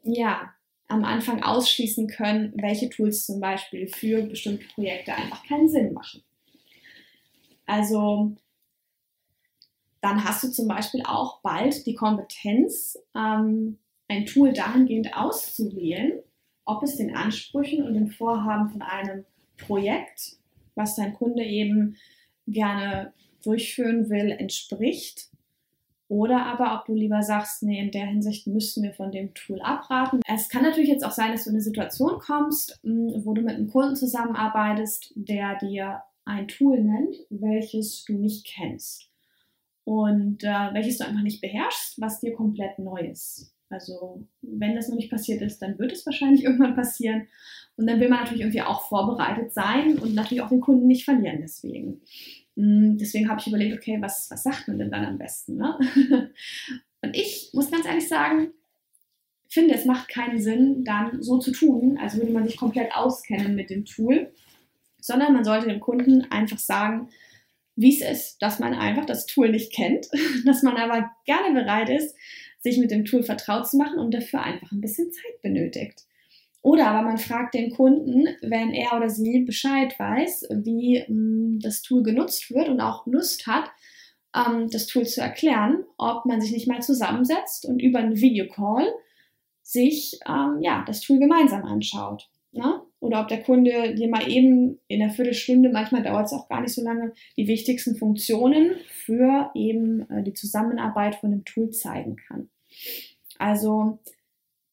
ja, 0.04 0.54
am 0.88 1.06
Anfang 1.06 1.42
ausschließen 1.42 2.08
können, 2.08 2.54
welche 2.56 2.90
Tools 2.90 3.26
zum 3.26 3.40
Beispiel 3.40 3.88
für 3.88 4.24
bestimmte 4.24 4.66
Projekte 4.76 5.16
einfach 5.16 5.46
keinen 5.48 5.70
Sinn 5.70 5.94
machen. 5.94 6.22
Also 7.66 8.36
dann 10.04 10.26
hast 10.26 10.44
du 10.44 10.50
zum 10.50 10.68
Beispiel 10.68 11.02
auch 11.06 11.40
bald 11.42 11.86
die 11.86 11.96
Kompetenz, 11.96 13.00
ähm, 13.16 13.78
ein 14.10 14.26
Tool 14.26 14.52
dahingehend 14.52 15.16
auszuwählen, 15.16 16.20
ob 16.66 16.84
es 16.84 16.98
den 16.98 17.16
Ansprüchen 17.16 17.86
und 17.86 17.94
den 17.94 18.10
Vorhaben 18.10 18.70
von 18.70 18.82
einem 18.82 19.24
Projekt, 19.58 20.36
was 20.76 20.98
dein 20.98 21.14
Kunde 21.14 21.44
eben 21.44 21.96
gerne 22.48 23.14
durchführen 23.46 24.10
will, 24.10 24.32
entspricht. 24.32 25.30
Oder 26.10 26.48
aber 26.48 26.78
ob 26.78 26.86
du 26.86 26.94
lieber 26.94 27.24
sagst, 27.24 27.64
nee, 27.64 27.80
in 27.80 27.92
der 27.92 28.06
Hinsicht 28.06 28.46
müssten 28.46 28.84
wir 28.84 28.92
von 28.92 29.10
dem 29.10 29.34
Tool 29.34 29.62
abraten. 29.62 30.20
Es 30.28 30.50
kann 30.50 30.64
natürlich 30.64 30.90
jetzt 30.90 31.06
auch 31.06 31.12
sein, 31.12 31.32
dass 31.32 31.46
du 31.46 31.50
in 31.50 31.56
eine 31.56 31.64
Situation 31.64 32.20
kommst, 32.20 32.78
hm, 32.84 33.24
wo 33.24 33.34
du 33.34 33.42
mit 33.42 33.56
einem 33.56 33.70
Kunden 33.70 33.96
zusammenarbeitest, 33.96 35.14
der 35.16 35.58
dir 35.60 36.04
ein 36.26 36.50
Tool 36.50 36.82
nennt, 36.82 37.16
welches 37.30 38.04
du 38.04 38.18
nicht 38.18 38.46
kennst 38.46 39.13
und 39.86 40.44
äh, 40.44 40.74
welches 40.74 40.98
du 40.98 41.06
einfach 41.06 41.22
nicht 41.22 41.42
beherrschst, 41.42 42.00
was 42.00 42.20
dir 42.20 42.34
komplett 42.34 42.80
neu 42.80 43.02
ist. 43.02 43.54
Also 43.70 44.28
wenn 44.42 44.76
das 44.76 44.88
noch 44.88 44.96
nicht 44.96 45.10
passiert 45.10 45.42
ist, 45.42 45.60
dann 45.62 45.78
wird 45.80 45.92
es 45.92 46.06
wahrscheinlich 46.06 46.44
irgendwann 46.46 46.76
passieren. 46.76 47.28
Und 47.76 47.88
dann 47.88 48.00
will 48.00 48.10
man 48.10 48.20
natürlich 48.20 48.42
irgendwie 48.42 48.62
auch 48.62 48.88
vorbereitet 48.88 49.54
sein 49.54 49.98
und 49.98 50.14
natürlich 50.14 50.44
auch 50.44 50.50
den 50.50 50.62
Kunden 50.62 50.88
nicht 50.88 51.06
verlieren 51.06 51.40
deswegen. 51.42 52.02
Mm, 52.56 52.98
deswegen 52.98 53.30
habe 53.30 53.40
ich 53.40 53.48
überlegt, 53.48 53.76
okay, 53.76 53.98
was, 54.00 54.30
was 54.30 54.44
sagt 54.44 54.68
man 54.68 54.78
denn 54.78 54.92
dann 54.92 55.06
am 55.06 55.18
besten? 55.18 55.58
Ne? 55.58 55.80
Und 57.02 57.18
ich 57.18 57.50
muss 57.54 57.70
ganz 57.70 57.86
ehrlich 57.86 58.08
sagen, 58.08 58.54
finde, 59.54 59.76
es 59.76 59.86
macht 59.86 60.08
keinen 60.08 60.40
Sinn, 60.40 60.84
dann 60.84 61.22
so 61.22 61.38
zu 61.38 61.52
tun, 61.52 61.98
als 62.02 62.18
würde 62.18 62.32
man 62.32 62.46
sich 62.46 62.58
komplett 62.58 62.96
auskennen 62.96 63.56
mit 63.56 63.70
dem 63.70 63.86
Tool, 63.86 64.32
sondern 65.00 65.34
man 65.34 65.44
sollte 65.44 65.68
dem 65.68 65.80
Kunden 65.80 66.26
einfach 66.32 66.58
sagen, 66.58 67.10
wie 67.76 68.00
es 68.00 68.02
ist, 68.02 68.42
dass 68.42 68.60
man 68.60 68.74
einfach 68.74 69.06
das 69.06 69.26
Tool 69.26 69.50
nicht 69.50 69.74
kennt, 69.74 70.08
dass 70.46 70.64
man 70.64 70.78
aber 70.78 71.12
gerne 71.26 71.54
bereit 71.54 71.90
ist, 71.90 72.16
sich 72.60 72.78
mit 72.78 72.92
dem 72.92 73.06
Tool 73.06 73.24
vertraut 73.24 73.68
zu 73.68 73.78
machen 73.78 74.00
und 74.00 74.14
dafür 74.14 74.42
einfach 74.42 74.72
ein 74.72 74.82
bisschen 74.82 75.12
Zeit 75.12 75.42
benötigt. 75.42 76.06
Oder 76.62 76.88
aber 76.88 77.02
man 77.02 77.18
fragt 77.18 77.56
den 77.56 77.72
Kunden, 77.72 78.26
wenn 78.42 78.72
er 78.72 78.96
oder 78.96 79.10
sie 79.10 79.42
Bescheid 79.42 80.00
weiß, 80.00 80.48
wie 80.64 81.04
mh, 81.08 81.10
mm, 81.10 81.60
das 81.60 81.82
Tool 81.82 82.04
genutzt 82.04 82.50
wird 82.52 82.70
und 82.70 82.80
auch 82.80 83.06
Lust 83.06 83.48
hat, 83.48 83.70
ähm, 84.34 84.70
das 84.70 84.88
Tool 84.88 85.06
zu 85.06 85.20
erklären, 85.20 85.84
ob 85.98 86.26
man 86.26 86.40
sich 86.40 86.54
nicht 86.54 86.68
mal 86.68 86.82
zusammensetzt 86.82 87.66
und 87.66 87.82
über 87.82 88.00
einen 88.00 88.20
Videocall 88.20 88.88
sich 89.62 90.20
ähm, 90.28 90.60
ja, 90.62 90.84
das 90.88 91.02
Tool 91.02 91.20
gemeinsam 91.20 91.64
anschaut. 91.66 92.30
Ne? 92.54 92.82
Oder 93.04 93.20
ob 93.20 93.28
der 93.28 93.44
Kunde 93.44 93.96
dir 93.96 94.08
mal 94.08 94.32
eben 94.32 94.80
in 94.88 95.02
einer 95.02 95.12
Viertelstunde, 95.12 95.70
manchmal 95.70 96.04
dauert 96.04 96.28
es 96.28 96.32
auch 96.32 96.48
gar 96.48 96.62
nicht 96.62 96.74
so 96.74 96.82
lange, 96.82 97.12
die 97.36 97.50
wichtigsten 97.50 97.98
Funktionen 97.98 98.78
für 98.88 99.52
eben 99.56 100.10
äh, 100.10 100.24
die 100.24 100.32
Zusammenarbeit 100.32 101.16
von 101.16 101.32
dem 101.32 101.44
Tool 101.44 101.72
zeigen 101.72 102.16
kann. 102.16 102.50
Also 103.38 104.00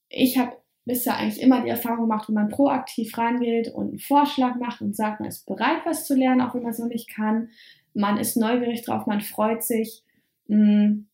ich 0.08 0.38
habe 0.38 0.52
bisher 0.84 1.16
eigentlich 1.16 1.42
immer 1.42 1.64
die 1.64 1.70
Erfahrung 1.70 2.02
gemacht, 2.02 2.28
wenn 2.28 2.36
man 2.36 2.50
proaktiv 2.50 3.18
rangeht 3.18 3.74
und 3.74 3.88
einen 3.88 3.98
Vorschlag 3.98 4.54
macht 4.60 4.80
und 4.80 4.94
sagt, 4.94 5.18
man 5.18 5.28
ist 5.28 5.44
bereit, 5.44 5.80
was 5.84 6.06
zu 6.06 6.14
lernen, 6.14 6.40
auch 6.40 6.54
wenn 6.54 6.62
man 6.62 6.70
es 6.70 6.78
noch 6.78 6.86
nicht 6.86 7.10
kann. 7.12 7.48
Man 7.94 8.16
ist 8.16 8.36
neugierig 8.36 8.82
drauf, 8.82 9.06
man 9.06 9.22
freut 9.22 9.64
sich. 9.64 10.04
Mm, 10.46 11.06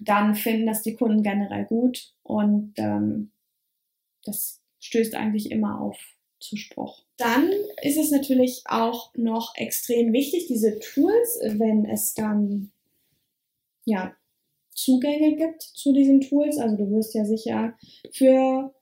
dann 0.00 0.36
finden 0.36 0.68
das 0.68 0.82
die 0.82 0.94
Kunden 0.94 1.24
generell 1.24 1.64
gut 1.64 2.14
und 2.22 2.74
ähm, 2.76 3.32
das 4.22 4.62
stößt 4.78 5.16
eigentlich 5.16 5.50
immer 5.50 5.80
auf 5.80 5.98
Zuspruch. 6.44 7.02
Dann 7.16 7.50
ist 7.82 7.96
es 7.96 8.10
natürlich 8.10 8.62
auch 8.66 9.14
noch 9.16 9.54
extrem 9.56 10.12
wichtig, 10.12 10.46
diese 10.46 10.78
Tools, 10.78 11.40
wenn 11.42 11.84
es 11.86 12.14
dann 12.14 12.70
ja, 13.84 14.14
Zugänge 14.74 15.36
gibt 15.36 15.62
zu 15.62 15.92
diesen 15.92 16.20
Tools. 16.20 16.58
Also 16.58 16.76
du 16.76 16.90
wirst 16.90 17.14
ja 17.14 17.24
sicher 17.24 17.74
für 18.12 18.74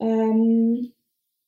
ähm, 0.00 0.92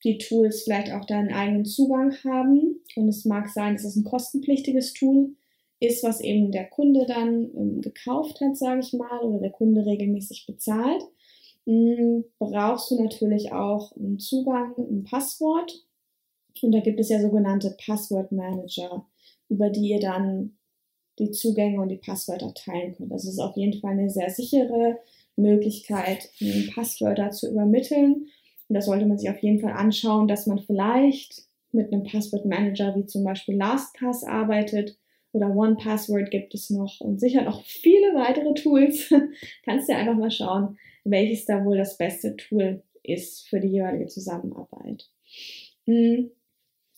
die 0.03 0.17
Tools 0.17 0.63
vielleicht 0.63 0.91
auch 0.91 1.05
deinen 1.05 1.33
eigenen 1.33 1.65
Zugang 1.65 2.15
haben. 2.23 2.81
Und 2.95 3.07
es 3.07 3.25
mag 3.25 3.49
sein, 3.49 3.73
dass 3.73 3.85
es 3.85 3.95
ein 3.95 4.03
kostenpflichtiges 4.03 4.93
Tool 4.93 5.35
ist, 5.79 6.03
was 6.03 6.21
eben 6.21 6.51
der 6.51 6.65
Kunde 6.65 7.05
dann 7.05 7.51
ähm, 7.55 7.81
gekauft 7.81 8.41
hat, 8.41 8.57
sage 8.57 8.81
ich 8.81 8.93
mal, 8.93 9.19
oder 9.19 9.39
der 9.39 9.51
Kunde 9.51 9.85
regelmäßig 9.85 10.45
bezahlt. 10.47 11.03
Mhm, 11.67 12.23
brauchst 12.39 12.91
du 12.91 13.03
natürlich 13.03 13.51
auch 13.51 13.91
einen 13.97 14.19
Zugang, 14.19 14.73
ein 14.77 15.03
Passwort. 15.03 15.85
Und 16.61 16.71
da 16.71 16.79
gibt 16.79 16.99
es 16.99 17.09
ja 17.09 17.19
sogenannte 17.19 17.75
Password 17.85 18.31
Manager, 18.31 19.05
über 19.49 19.69
die 19.69 19.89
ihr 19.89 19.99
dann 19.99 20.57
die 21.19 21.31
Zugänge 21.31 21.81
und 21.81 21.89
die 21.89 21.97
Passwörter 21.97 22.53
teilen 22.53 22.95
könnt. 22.95 23.11
Das 23.11 23.25
ist 23.25 23.39
auf 23.39 23.57
jeden 23.57 23.81
Fall 23.81 23.91
eine 23.91 24.09
sehr 24.09 24.29
sichere 24.29 24.97
Möglichkeit, 25.35 26.29
Passwörter 26.73 27.31
zu 27.31 27.51
übermitteln. 27.51 28.27
Und 28.69 28.73
das 28.73 28.85
sollte 28.85 29.05
man 29.05 29.17
sich 29.17 29.29
auf 29.29 29.43
jeden 29.43 29.59
Fall 29.59 29.73
anschauen, 29.73 30.29
dass 30.29 30.47
man 30.47 30.59
vielleicht 30.59 31.43
mit 31.73 31.91
einem 31.91 32.03
Passwortmanager 32.03 32.95
wie 32.95 33.05
zum 33.07 33.25
Beispiel 33.25 33.57
LastPass 33.57 34.23
arbeitet 34.23 34.97
oder 35.33 35.53
OnePassword 35.53 36.31
gibt 36.31 36.53
es 36.53 36.69
noch 36.69 37.01
und 37.01 37.19
sicher 37.19 37.43
noch 37.43 37.63
viele 37.65 38.15
weitere 38.15 38.53
Tools. 38.53 39.13
Kannst 39.65 39.89
du 39.89 39.95
einfach 39.95 40.15
mal 40.15 40.31
schauen, 40.31 40.77
welches 41.09 41.45
da 41.45 41.63
wohl 41.63 41.77
das 41.77 41.97
beste 41.97 42.35
Tool 42.35 42.83
ist 43.03 43.47
für 43.47 43.59
die 43.59 43.69
jeweilige 43.69 44.07
Zusammenarbeit. 44.07 45.09
Hm. 45.85 46.31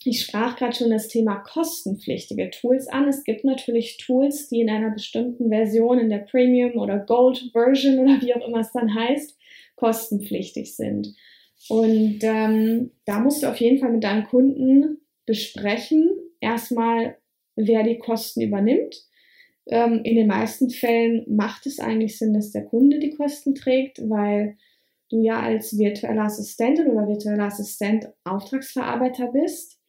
Ich 0.06 0.22
sprach 0.22 0.56
gerade 0.56 0.74
schon 0.74 0.92
das 0.92 1.10
Thema 1.10 1.40
kostenpflichtige 1.40 2.52
Tools 2.52 2.88
an. 2.88 3.10
Es 3.10 3.26
gibt 3.26 3.44
natürlich 3.44 3.98
Tools, 3.98 4.48
die 4.48 4.62
in 4.62 4.70
einer 4.70 4.92
bestimmten 4.92 5.50
Version, 5.50 6.00
in 6.00 6.10
der 6.10 6.20
Premium 6.20 6.78
oder 6.78 7.00
Gold 7.00 7.50
Version 7.52 8.00
oder 8.00 8.22
wie 8.22 8.34
auch 8.34 8.48
immer 8.48 8.62
es 8.62 8.72
dann 8.72 8.96
heißt, 8.96 9.38
kostenpflichtig 9.76 10.74
sind. 10.74 11.14
Und 11.68 12.20
ähm, 12.22 12.92
da 13.04 13.20
musst 13.20 13.44
du 13.44 13.48
auf 13.48 13.58
jeden 13.58 13.80
Fall 13.80 13.92
mit 13.92 14.06
deinem 14.06 14.26
Kunden 14.26 15.02
besprechen, 15.26 16.10
erstmal, 16.40 17.18
wer 17.56 17.84
die 17.84 18.00
Kosten 18.00 18.42
übernimmt. 18.42 18.96
Ähm, 19.70 20.02
in 20.04 20.16
den 20.16 20.28
meisten 20.28 20.70
Fällen 20.70 21.24
macht 21.28 21.66
es 21.68 21.80
eigentlich 21.80 22.18
Sinn, 22.18 22.34
dass 22.34 22.52
der 22.52 22.66
Kunde 22.66 23.00
die 23.00 23.12
Kosten 23.12 23.54
trägt, 23.54 24.00
weil 24.10 24.58
du 25.10 25.22
ja 25.22 25.40
als 25.40 25.78
virtueller 25.78 26.24
Assistentin 26.24 26.88
oder 26.88 27.08
virtueller 27.08 27.46
Assistent 27.46 28.10
Auftragsverarbeiter 28.24 29.28
bist. 29.32 29.80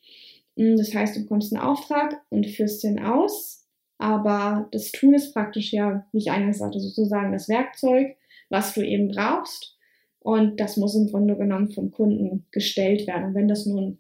Hm, 0.57 0.77
das 0.77 0.95
heißt, 0.95 1.17
du 1.17 1.23
bekommst 1.23 1.55
einen 1.55 1.63
Auftrag 1.63 2.21
und 2.29 2.47
führst 2.47 2.85
den 2.85 2.99
aus, 2.99 3.67
aber 3.99 4.69
das 4.73 4.93
Tool 4.93 5.15
ist 5.15 5.33
praktisch 5.33 5.73
ja, 5.73 6.07
wie 6.13 6.19
ich 6.19 6.31
eingangs 6.31 6.59
sagte, 6.59 6.81
sozusagen 6.81 7.33
das 7.33 7.49
Werkzeug, 7.49 8.17
was 8.51 8.75
du 8.75 8.83
eben 8.83 9.09
brauchst. 9.09 9.77
Und 10.19 10.61
das 10.61 10.77
muss 10.77 10.95
im 10.95 11.07
Grunde 11.07 11.37
genommen 11.37 11.71
vom 11.71 11.91
Kunden 11.91 12.47
gestellt 12.51 13.07
werden. 13.07 13.29
Und 13.29 13.35
wenn 13.35 13.49
das 13.49 13.65
nun 13.65 13.99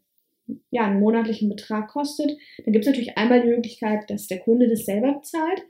ja, 0.70 0.86
einen 0.86 1.00
monatlichen 1.00 1.48
Betrag 1.48 1.88
kostet, 1.88 2.36
dann 2.64 2.72
gibt 2.72 2.84
es 2.84 2.88
natürlich 2.88 3.16
einmal 3.16 3.42
die 3.42 3.48
Möglichkeit, 3.48 4.08
dass 4.10 4.26
der 4.26 4.40
Kunde 4.40 4.68
das 4.68 4.84
selber 4.84 5.14
bezahlt. 5.14 5.62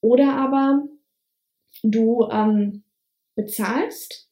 Oder 0.00 0.34
aber 0.34 0.86
du 1.82 2.28
ähm, 2.30 2.82
bezahlst 3.34 4.28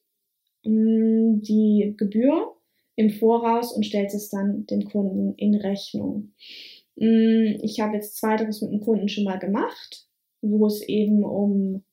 ähm, 0.63 1.41
die 1.41 1.95
Gebühr 1.97 2.55
im 2.95 3.09
Voraus 3.09 3.73
und 3.73 3.85
stellst 3.85 4.15
es 4.15 4.29
dann 4.29 4.65
den 4.67 4.85
Kunden 4.85 5.33
in 5.35 5.55
Rechnung. 5.55 6.33
Mm, 6.95 7.57
ich 7.61 7.79
habe 7.79 7.95
jetzt 7.95 8.17
zweiteres 8.17 8.61
mit 8.61 8.71
einem 8.71 8.81
Kunden 8.81 9.09
schon 9.09 9.23
mal 9.23 9.39
gemacht, 9.39 10.07
wo 10.41 10.67
es 10.67 10.81
eben 10.81 11.23
um 11.23 11.83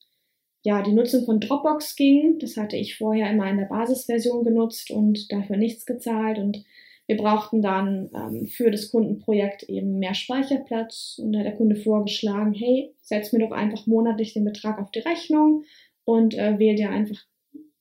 ja, 0.63 0.83
die 0.83 0.93
Nutzung 0.93 1.25
von 1.25 1.41
Dropbox 1.41 1.97
ging. 1.97 2.39
Das 2.39 2.57
hatte 2.57 2.77
ich 2.77 2.99
vorher 2.99 3.31
immer 3.31 3.49
in 3.49 3.57
der 3.57 3.65
Basisversion 3.65 4.45
genutzt 4.45 4.91
und 4.91 5.33
dafür 5.33 5.57
nichts 5.57 5.87
gezahlt. 5.87 6.39
Und 6.39 6.65
wir 7.11 7.17
brauchten 7.17 7.61
dann 7.61 8.09
ähm, 8.15 8.47
für 8.47 8.71
das 8.71 8.93
Kundenprojekt 8.93 9.65
eben 9.65 9.99
mehr 9.99 10.15
Speicherplatz. 10.15 11.19
Und 11.21 11.33
da 11.33 11.41
hat 11.41 11.47
der 11.47 11.57
Kunde 11.57 11.75
vorgeschlagen, 11.75 12.55
hey, 12.55 12.95
setz 13.03 13.33
mir 13.33 13.41
doch 13.41 13.51
einfach 13.51 13.85
monatlich 13.89 14.33
den 14.33 14.45
Betrag 14.45 14.79
auf 14.79 14.93
die 14.93 15.01
Rechnung 15.01 15.65
und 16.05 16.35
äh, 16.39 16.61
wähl 16.61 16.77
dir 16.77 16.91
einfach 16.91 17.21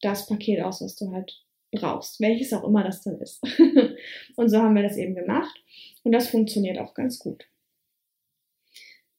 das 0.01 0.25
Paket 0.25 0.63
aus, 0.63 0.81
was 0.81 0.95
du 0.95 1.11
halt 1.11 1.45
brauchst, 1.71 2.19
welches 2.19 2.53
auch 2.53 2.63
immer 2.63 2.83
das 2.83 3.03
dann 3.03 3.19
ist. 3.21 3.43
und 4.35 4.49
so 4.49 4.57
haben 4.57 4.75
wir 4.75 4.81
das 4.81 4.97
eben 4.97 5.13
gemacht 5.13 5.63
und 6.01 6.11
das 6.11 6.29
funktioniert 6.29 6.79
auch 6.79 6.95
ganz 6.95 7.19
gut. 7.19 7.45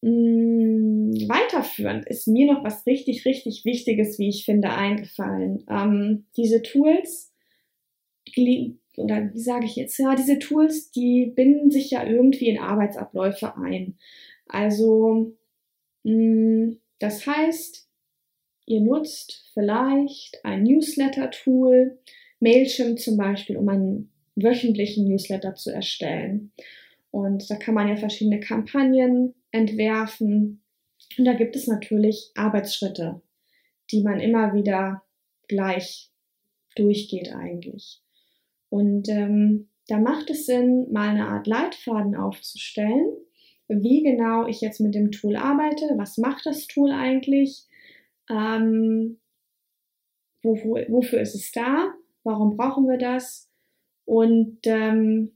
Mm, 0.02 1.12
weiterführend 1.28 2.04
ist 2.08 2.26
mir 2.26 2.52
noch 2.52 2.64
was 2.64 2.84
richtig, 2.84 3.24
richtig 3.26 3.64
Wichtiges, 3.64 4.18
wie 4.18 4.30
ich 4.30 4.44
finde, 4.44 4.70
eingefallen. 4.70 5.64
Ähm, 5.70 6.26
diese 6.36 6.62
Tools, 6.62 7.32
oder 9.00 9.32
wie 9.32 9.40
sage 9.40 9.66
ich 9.66 9.76
jetzt, 9.76 9.98
ja, 9.98 10.14
diese 10.14 10.38
Tools, 10.38 10.90
die 10.90 11.32
binden 11.34 11.70
sich 11.70 11.90
ja 11.90 12.04
irgendwie 12.06 12.48
in 12.48 12.58
Arbeitsabläufe 12.58 13.56
ein. 13.56 13.98
Also, 14.46 15.32
mh, 16.04 16.12
mm, 16.12 16.78
das 16.98 17.26
heißt, 17.26 17.88
ihr 18.66 18.80
nutzt 18.80 19.50
vielleicht 19.54 20.44
ein 20.44 20.64
Newsletter-Tool, 20.64 21.98
Mailchimp 22.40 22.98
zum 22.98 23.16
Beispiel, 23.16 23.56
um 23.56 23.68
einen 23.68 24.12
wöchentlichen 24.36 25.08
Newsletter 25.08 25.54
zu 25.54 25.70
erstellen. 25.72 26.52
Und 27.10 27.50
da 27.50 27.56
kann 27.56 27.74
man 27.74 27.88
ja 27.88 27.96
verschiedene 27.96 28.40
Kampagnen 28.40 29.34
entwerfen. 29.50 30.62
Und 31.18 31.24
da 31.24 31.34
gibt 31.34 31.56
es 31.56 31.66
natürlich 31.66 32.30
Arbeitsschritte, 32.36 33.20
die 33.90 34.02
man 34.02 34.20
immer 34.20 34.54
wieder 34.54 35.02
gleich 35.48 36.10
durchgeht 36.76 37.32
eigentlich. 37.34 38.00
Und 38.70 39.08
ähm, 39.08 39.68
da 39.88 39.98
macht 39.98 40.30
es 40.30 40.46
Sinn, 40.46 40.90
mal 40.92 41.10
eine 41.10 41.28
Art 41.28 41.46
Leitfaden 41.46 42.14
aufzustellen, 42.14 43.12
wie 43.68 44.02
genau 44.02 44.46
ich 44.46 44.60
jetzt 44.60 44.80
mit 44.80 44.94
dem 44.94 45.10
Tool 45.10 45.36
arbeite, 45.36 45.84
was 45.96 46.16
macht 46.16 46.46
das 46.46 46.66
Tool 46.66 46.90
eigentlich, 46.90 47.66
ähm, 48.30 49.18
wo, 50.42 50.56
wo, 50.56 50.76
wofür 50.88 51.20
ist 51.20 51.34
es 51.34 51.52
da, 51.52 51.92
warum 52.24 52.56
brauchen 52.56 52.88
wir 52.88 52.98
das 52.98 53.50
und 54.04 54.58
ähm, 54.64 55.32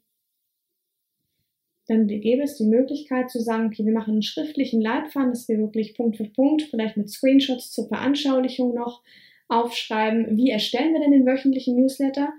dann 1.87 2.09
gäbe 2.09 2.43
es 2.43 2.57
die 2.57 2.67
Möglichkeit 2.67 3.31
zu 3.31 3.41
sagen, 3.41 3.67
okay, 3.67 3.85
wir 3.85 3.93
machen 3.93 4.15
einen 4.15 4.23
schriftlichen 4.23 4.81
Leitfaden, 4.81 5.31
dass 5.31 5.49
wir 5.49 5.59
wirklich 5.59 5.95
Punkt 5.95 6.17
für 6.17 6.25
Punkt, 6.25 6.63
vielleicht 6.63 6.97
mit 6.97 7.11
Screenshots 7.11 7.73
zur 7.73 7.89
Veranschaulichung 7.89 8.75
noch 8.75 9.03
aufschreiben, 9.49 10.37
wie 10.37 10.51
erstellen 10.51 10.95
wir 10.95 11.01
denn 11.01 11.13
den 11.13 11.27
wöchentlichen 11.27 11.77
Newsletter. 11.77 12.33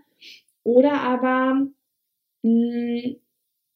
Oder 0.66 1.00
aber 1.02 1.68
mh, 2.42 2.52
hm, 2.52 3.16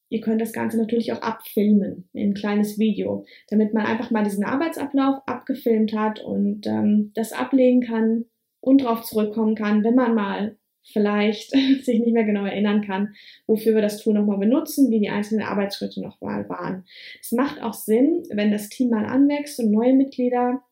ihr 0.10 0.22
könnt 0.22 0.42
das 0.42 0.54
Ganze 0.54 0.78
natürlich 0.78 1.14
auch 1.14 1.22
abfilmen 1.22 2.10
in 2.14 2.32
ein 2.32 2.34
kleines 2.34 2.78
Video, 2.80 3.26
damit 3.48 3.74
man 3.74 3.86
einfach 3.86 4.12
mal 4.12 4.24
diesen 4.24 4.44
Arbeitsablauf 4.44 5.22
abgefilmt 5.28 5.94
hat 5.94 6.20
und 6.20 6.66
ähm, 6.66 7.12
das 7.14 7.32
ablegen 7.32 7.82
kann 7.82 8.26
und 8.60 8.82
darauf 8.82 9.04
zurückkommen 9.04 9.56
kann, 9.56 9.84
wenn 9.84 9.96
man 9.96 10.16
mal 10.16 10.58
vielleicht 10.92 11.52
sich 11.84 12.00
nicht 12.00 12.14
mehr 12.14 12.24
genau 12.24 12.46
erinnern 12.46 12.82
kann, 12.82 13.14
wofür 13.46 13.76
wir 13.76 13.84
das 13.84 14.02
Tool 14.02 14.16
nochmal 14.16 14.40
benutzen, 14.40 14.90
wie 14.90 15.00
die 15.00 15.10
einzelnen 15.10 15.46
Arbeitsschritte 15.46 16.02
nochmal 16.02 16.50
waren. 16.50 16.86
Es 17.22 17.32
macht 17.32 17.62
auch 17.62 17.76
Sinn, 17.76 18.24
wenn 18.32 18.52
das 18.52 18.70
Team 18.70 18.90
mal 18.90 19.06
anwächst 19.06 19.60
und 19.60 19.70
neue 19.70 19.94
Mitglieder 19.94 20.64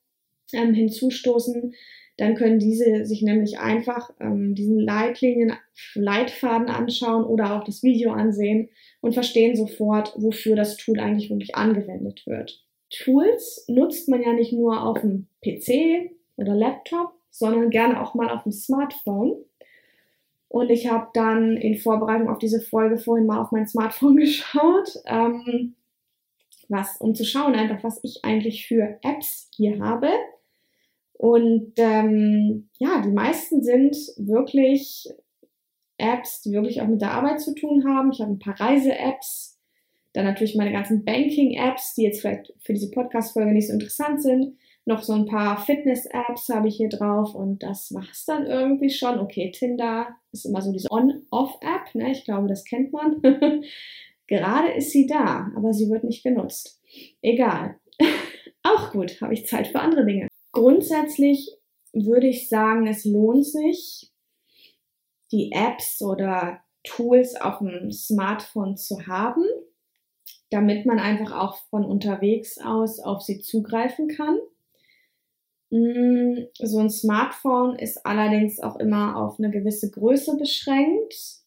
ähm, 0.51 0.74
hinzustoßen, 0.74 1.75
dann 2.17 2.36
können 2.36 2.59
diese 2.59 3.05
sich 3.05 3.21
nämlich 3.21 3.59
einfach 3.59 4.09
ähm, 4.19 4.55
diesen 4.55 4.79
Leitlinien, 4.79 5.53
Leitfaden 5.93 6.67
anschauen 6.67 7.24
oder 7.24 7.55
auch 7.55 7.63
das 7.63 7.83
Video 7.83 8.12
ansehen 8.12 8.69
und 9.01 9.13
verstehen 9.13 9.55
sofort, 9.55 10.13
wofür 10.17 10.55
das 10.55 10.77
Tool 10.77 11.00
eigentlich 11.00 11.29
wirklich 11.29 11.55
angewendet 11.55 12.24
wird. 12.25 12.63
Tools 12.89 13.65
nutzt 13.67 14.09
man 14.09 14.24
ja 14.24 14.33
nicht 14.33 14.51
nur 14.51 14.83
auf 14.83 15.01
dem 15.01 15.27
PC 15.43 16.12
oder 16.38 16.55
Laptop, 16.55 17.13
sondern 17.29 17.69
gerne 17.69 18.01
auch 18.01 18.15
mal 18.15 18.29
auf 18.29 18.43
dem 18.43 18.51
Smartphone. 18.51 19.36
Und 20.47 20.69
ich 20.71 20.89
habe 20.89 21.09
dann 21.13 21.57
in 21.57 21.77
Vorbereitung 21.77 22.29
auf 22.29 22.39
diese 22.39 22.62
Folge 22.62 22.97
vorhin 22.97 23.27
mal 23.27 23.41
auf 23.41 23.51
mein 23.51 23.67
Smartphone 23.67 24.15
geschaut, 24.17 24.89
ähm, 25.05 25.75
was, 26.69 26.97
um 27.00 27.13
zu 27.13 27.25
schauen 27.25 27.53
einfach, 27.53 27.83
was 27.83 28.00
ich 28.03 28.24
eigentlich 28.24 28.65
für 28.65 28.97
Apps 29.03 29.50
hier 29.55 29.79
habe. 29.79 30.09
Und 31.17 31.74
ähm, 31.77 32.69
ja, 32.77 33.01
die 33.01 33.12
meisten 33.12 33.63
sind 33.63 33.95
wirklich 34.17 35.10
Apps, 35.97 36.41
die 36.41 36.53
wirklich 36.53 36.82
auch 36.82 36.88
mit 36.88 37.01
der 37.01 37.12
Arbeit 37.12 37.41
zu 37.41 37.56
tun 37.56 37.86
haben. 37.88 38.12
Ich 38.12 38.21
habe 38.21 38.32
ein 38.32 38.39
paar 38.39 38.60
Reise-Apps, 38.60 39.60
dann 40.13 40.25
natürlich 40.25 40.56
meine 40.56 40.71
ganzen 40.71 41.03
Banking-Apps, 41.03 41.95
die 41.95 42.03
jetzt 42.03 42.21
vielleicht 42.21 42.53
für 42.62 42.73
diese 42.73 42.91
Podcast-Folge 42.91 43.51
nicht 43.51 43.67
so 43.67 43.73
interessant 43.73 44.21
sind 44.21 44.58
noch 44.88 45.03
so 45.03 45.13
ein 45.13 45.25
paar 45.25 45.58
Fitness-Apps 45.58 46.47
habe 46.49 46.69
ich 46.69 46.77
hier 46.77 46.88
drauf 46.88 47.36
und 47.36 47.62
das 47.62 47.93
war's 47.93 48.23
dann 48.25 48.45
irgendwie 48.45 48.89
schon. 48.89 49.19
Okay, 49.19 49.51
Tinder 49.51 50.08
ist 50.32 50.45
immer 50.45 50.62
so 50.62 50.71
diese 50.71 50.89
On-Off-App, 50.89 51.93
ne? 51.93 52.12
ich 52.12 52.23
glaube, 52.23 52.47
das 52.47 52.63
kennt 52.63 52.93
man. 52.93 53.21
Gerade 54.27 54.71
ist 54.71 54.91
sie 54.91 55.06
da, 55.06 55.51
aber 55.56 55.73
sie 55.73 55.89
wird 55.89 56.06
nicht 56.06 56.23
genutzt. 56.23 56.82
Egal. 57.21 57.75
Auch 58.63 58.91
gut, 58.91 59.21
habe 59.21 59.34
ich 59.34 59.45
Zeit 59.45 59.67
für 59.67 59.80
andere 59.80 60.06
Dinge. 60.06 60.27
Grundsätzlich 60.58 61.56
würde 61.93 62.26
ich 62.26 62.50
sagen, 62.50 62.88
es 62.88 63.06
lohnt 63.06 63.46
sich, 63.46 64.12
die 65.32 65.52
Apps 65.52 66.02
oder 66.02 66.62
Tools 66.84 67.36
auf 67.36 67.60
dem 67.60 67.91
Smartphone 67.91 68.76
zu 68.76 69.06
haben, 69.06 69.43
damit 70.50 70.88
man 70.88 70.98
einfach 70.98 71.32
auch 71.32 71.58
von 71.70 71.86
unterwegs 71.86 72.58
aus 72.58 73.00
auf 73.00 73.22
sie 73.22 73.39
zugreifen 73.39 74.08
kann. 74.08 74.39
Mm, 75.70 76.48
so 76.56 76.80
ein 76.80 76.89
Smartphone 76.89 77.78
ist 77.78 78.04
allerdings 78.04 78.60
auch 78.60 78.78
immer 78.78 79.15
auf 79.15 79.38
eine 79.38 79.52
gewisse 79.52 79.91
Größe 79.91 80.38
beschränkt. 80.38 81.43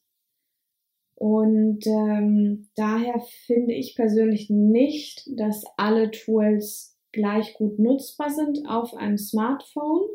Und 1.17 1.85
ähm, 1.85 2.69
daher 2.77 3.19
finde 3.47 3.75
ich 3.75 3.97
persönlich 3.97 4.51
nicht, 4.51 5.29
dass 5.37 5.65
alle 5.77 6.13
Tools 6.13 6.90
gleich 7.13 7.55
gut 7.55 7.79
nutzbar 7.79 8.31
sind 8.31 8.67
auf 8.69 8.95
einem 8.95 9.19
Smartphone. 9.19 10.09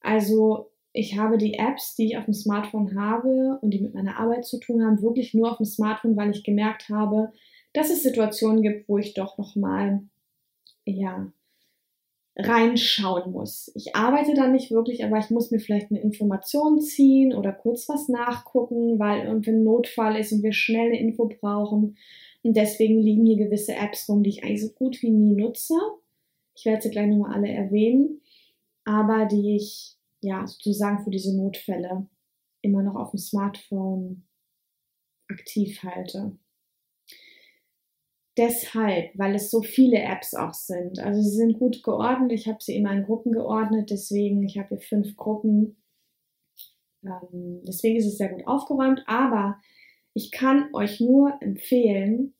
Also 0.00 0.70
ich 0.92 1.18
habe 1.18 1.38
die 1.38 1.54
Apps, 1.54 1.94
die 1.94 2.06
ich 2.06 2.18
auf 2.18 2.24
dem 2.24 2.34
Smartphone 2.34 2.98
habe 2.98 3.58
und 3.60 3.70
die 3.70 3.80
mit 3.80 3.94
meiner 3.94 4.18
Arbeit 4.18 4.44
zu 4.44 4.58
tun 4.58 4.84
haben, 4.84 5.02
wirklich 5.02 5.34
nur 5.34 5.50
auf 5.50 5.58
dem 5.58 5.66
Smartphone, 5.66 6.16
weil 6.16 6.30
ich 6.30 6.42
gemerkt 6.42 6.88
habe, 6.88 7.32
dass 7.72 7.90
es 7.90 8.02
Situationen 8.02 8.62
gibt, 8.62 8.88
wo 8.88 8.98
ich 8.98 9.14
doch 9.14 9.38
noch 9.38 9.54
mal 9.54 10.02
ja 10.84 11.32
reinschauen 12.36 13.32
muss. 13.32 13.70
Ich 13.74 13.94
arbeite 13.94 14.34
da 14.34 14.48
nicht 14.48 14.70
wirklich, 14.70 15.04
aber 15.04 15.18
ich 15.18 15.30
muss 15.30 15.50
mir 15.50 15.60
vielleicht 15.60 15.90
eine 15.90 16.00
Information 16.00 16.80
ziehen 16.80 17.34
oder 17.34 17.52
kurz 17.52 17.88
was 17.88 18.08
nachgucken, 18.08 18.98
weil 18.98 19.26
irgendwie 19.26 19.50
ein 19.50 19.64
Notfall 19.64 20.16
ist 20.16 20.32
und 20.32 20.42
wir 20.42 20.52
schnell 20.52 20.86
eine 20.86 21.00
Info 21.00 21.28
brauchen. 21.28 21.96
Und 22.42 22.56
deswegen 22.56 23.00
liegen 23.00 23.26
hier 23.26 23.36
gewisse 23.36 23.74
Apps 23.74 24.08
rum, 24.08 24.22
die 24.22 24.30
ich 24.30 24.44
eigentlich 24.44 24.62
so 24.62 24.72
gut 24.72 25.02
wie 25.02 25.10
nie 25.10 25.34
nutze. 25.34 25.74
Ich 26.60 26.66
werde 26.66 26.82
sie 26.82 26.90
gleich 26.90 27.08
nochmal 27.08 27.34
alle 27.34 27.48
erwähnen, 27.48 28.20
aber 28.84 29.26
die 29.26 29.56
ich 29.56 29.96
ja 30.20 30.46
sozusagen 30.46 31.02
für 31.02 31.10
diese 31.10 31.36
Notfälle 31.36 32.06
immer 32.62 32.82
noch 32.82 32.94
auf 32.94 33.10
dem 33.10 33.18
Smartphone 33.18 34.24
aktiv 35.28 35.82
halte 35.82 36.38
deshalb, 38.40 39.10
weil 39.18 39.34
es 39.34 39.50
so 39.50 39.62
viele 39.62 39.98
Apps 39.98 40.34
auch 40.34 40.54
sind. 40.54 40.98
Also 40.98 41.20
sie 41.20 41.36
sind 41.36 41.58
gut 41.58 41.82
geordnet. 41.82 42.32
Ich 42.32 42.48
habe 42.48 42.58
sie 42.60 42.76
immer 42.76 42.92
in 42.92 43.04
Gruppen 43.04 43.32
geordnet, 43.32 43.90
deswegen, 43.90 44.42
ich 44.42 44.58
habe 44.58 44.68
hier 44.70 44.80
fünf 44.80 45.16
Gruppen. 45.16 45.76
Ähm, 47.04 47.62
deswegen 47.66 47.96
ist 47.96 48.06
es 48.06 48.18
sehr 48.18 48.30
gut 48.30 48.46
aufgeräumt. 48.46 49.02
Aber 49.06 49.58
ich 50.14 50.30
kann 50.30 50.70
euch 50.72 51.00
nur 51.00 51.34
empfehlen, 51.40 52.34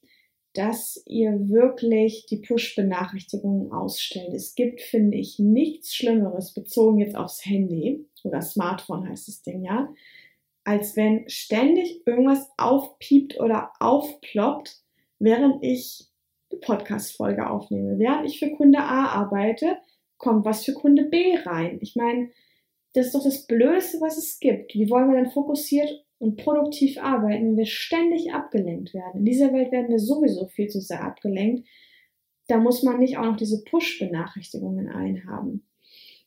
dass 0.55 1.03
ihr 1.07 1.49
wirklich 1.49 2.27
die 2.27 2.39
Push-Benachrichtigungen 2.39 3.73
ausstellt. 3.73 4.35
Es 4.35 4.55
gibt, 4.55 4.81
finde 4.81 5.17
ich, 5.17 5.39
nichts 5.39 5.95
Schlimmeres, 5.95 6.55
bezogen 6.55 6.99
jetzt 6.99 7.17
aufs 7.17 7.45
Handy 7.45 8.07
oder 8.25 8.43
Smartphone 8.43 9.09
heißt 9.09 9.29
das 9.29 9.43
Ding, 9.43 9.65
ja, 9.65 9.89
als 10.65 10.97
wenn 10.97 11.29
ständig 11.29 12.07
irgendwas 12.07 12.51
aufpiept 12.57 13.39
oder 13.41 13.73
aufploppt 13.79 14.83
während 15.21 15.63
ich 15.63 16.09
eine 16.51 16.61
Podcast-Folge 16.61 17.49
aufnehme. 17.49 17.99
Während 17.99 18.27
ich 18.27 18.41
für 18.41 18.51
Kunde 18.51 18.81
A 18.81 19.07
arbeite, 19.07 19.77
kommt 20.19 20.45
was 20.45 20.65
für 20.65 20.75
Kunde 20.75 21.05
B 21.05 21.37
rein. 21.45 21.79
Ich 21.81 21.95
meine, 21.95 22.31
das 22.95 23.07
ist 23.07 23.15
doch 23.15 23.23
das 23.23 23.47
Blödeste, 23.47 24.01
was 24.01 24.19
es 24.19 24.41
gibt. 24.41 24.75
Wie 24.75 24.91
wollen 24.91 25.09
wir 25.09 25.21
denn 25.21 25.31
fokussiert 25.31 26.05
und 26.21 26.37
produktiv 26.37 26.99
arbeiten, 26.99 27.47
wenn 27.47 27.57
wir 27.57 27.67
ständig 27.67 28.33
abgelenkt 28.33 28.95
werden? 28.95 29.21
In 29.21 29.25
dieser 29.25 29.53
Welt 29.53 29.73
werden 29.73 29.89
wir 29.89 29.99
sowieso 29.99 30.47
viel 30.47 30.69
zu 30.69 30.81
sehr 30.81 31.03
abgelenkt. 31.03 31.67
Da 32.47 32.59
muss 32.59 32.83
man 32.83 33.01
nicht 33.01 33.17
auch 33.17 33.25
noch 33.25 33.37
diese 33.37 33.65
Push-Benachrichtigungen 33.65 34.89
einhaben. 34.89 35.67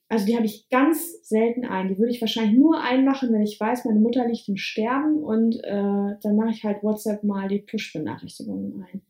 Also 0.10 0.26
die 0.26 0.36
habe 0.36 0.46
ich 0.46 0.68
ganz 0.70 1.28
selten 1.28 1.66
ein. 1.66 1.88
Die 1.88 1.98
würde 1.98 2.12
ich 2.12 2.22
wahrscheinlich 2.22 2.58
nur 2.58 2.82
einmachen, 2.82 3.32
wenn 3.32 3.42
ich 3.44 3.60
weiß, 3.60 3.86
meine 3.86 4.00
Mutter 4.00 4.28
liegt 4.28 4.48
im 4.48 4.58
Sterben 4.58 5.24
und 5.24 5.64
äh, 5.64 6.18
dann 6.22 6.36
mache 6.36 6.52
ich 6.52 6.64
halt 6.64 6.84
WhatsApp 6.84 7.24
mal 7.24 7.48
die 7.48 7.60
Push-Benachrichtigungen 7.60 8.84
ein. 8.84 9.02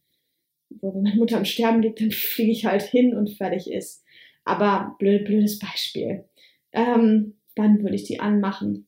Wo, 0.69 0.93
wenn 0.93 1.04
meine 1.04 1.15
Mutter 1.15 1.38
im 1.38 1.46
Sterben 1.46 1.82
liegt, 1.82 2.02
dann 2.02 2.12
fliege 2.12 2.52
ich 2.52 2.65
halt 2.65 2.84
hin 2.84 3.15
und 3.15 3.32
fertig 3.32 3.72
ist. 3.72 4.04
Aber 4.43 4.96
blöd, 5.00 5.26
blödes 5.26 5.60
Beispiel. 5.60 6.26
Ähm, 6.74 7.36
dann 7.56 7.82
würde 7.82 7.96
ich 7.96 8.04
die 8.04 8.19
anmachen. 8.19 8.88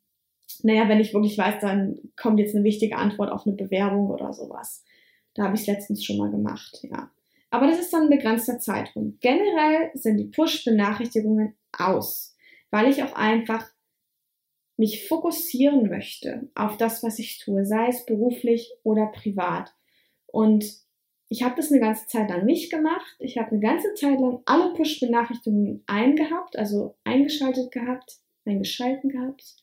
Naja, 0.64 0.88
wenn 0.90 1.00
ich 1.00 1.14
wirklich 1.14 1.38
weiß, 1.38 1.62
dann 1.62 2.00
kommt 2.16 2.40
jetzt 2.40 2.56
eine 2.56 2.64
wichtige 2.64 2.98
Antwort 2.98 3.32
auf 3.32 3.46
eine 3.46 3.56
Bewerbung 3.56 4.10
oder 4.10 4.34
sowas. 4.34 4.84
Da 5.34 5.44
habe 5.44 5.56
ich 5.56 5.62
es 5.62 5.68
letztens 5.68 6.04
schon 6.04 6.18
mal 6.18 6.32
gemacht, 6.32 6.80
ja. 6.84 7.12
Aber 7.52 7.68
das 7.68 7.80
ist 7.80 7.94
dann 7.94 8.04
ein 8.04 8.10
begrenzter 8.10 8.60
Zeitraum. 8.60 9.18
Generell 9.22 9.92
sind 9.94 10.18
die 10.18 10.26
Push-Benachrichtigungen 10.26 11.56
aus, 11.78 12.36
weil 12.70 12.90
ich 12.90 13.04
auch 13.04 13.16
einfach 13.16 13.66
mich 14.78 15.08
fokussieren 15.08 15.88
möchte 15.90 16.50
auf 16.54 16.78
das, 16.78 17.02
was 17.02 17.20
ich 17.20 17.40
tue, 17.40 17.66
sei 17.66 17.88
es 17.88 18.06
beruflich 18.06 18.72
oder 18.84 19.08
privat. 19.08 19.74
Und 20.28 20.66
ich 21.30 21.44
habe 21.44 21.56
das 21.56 21.72
eine 21.72 21.80
ganze 21.80 22.08
Zeit 22.08 22.30
lang 22.30 22.46
nicht 22.46 22.72
gemacht. 22.72 23.16
Ich 23.20 23.38
habe 23.38 23.52
eine 23.52 23.60
ganze 23.60 23.94
Zeit 23.94 24.20
lang 24.20 24.42
alle 24.46 24.74
Push-Benachrichtigungen 24.74 25.84
eingehabt, 25.88 26.58
also 26.58 26.96
eingeschaltet 27.04 27.72
gehabt, 27.72 28.20
eingeschalten 28.46 29.10
gehabt. 29.10 29.56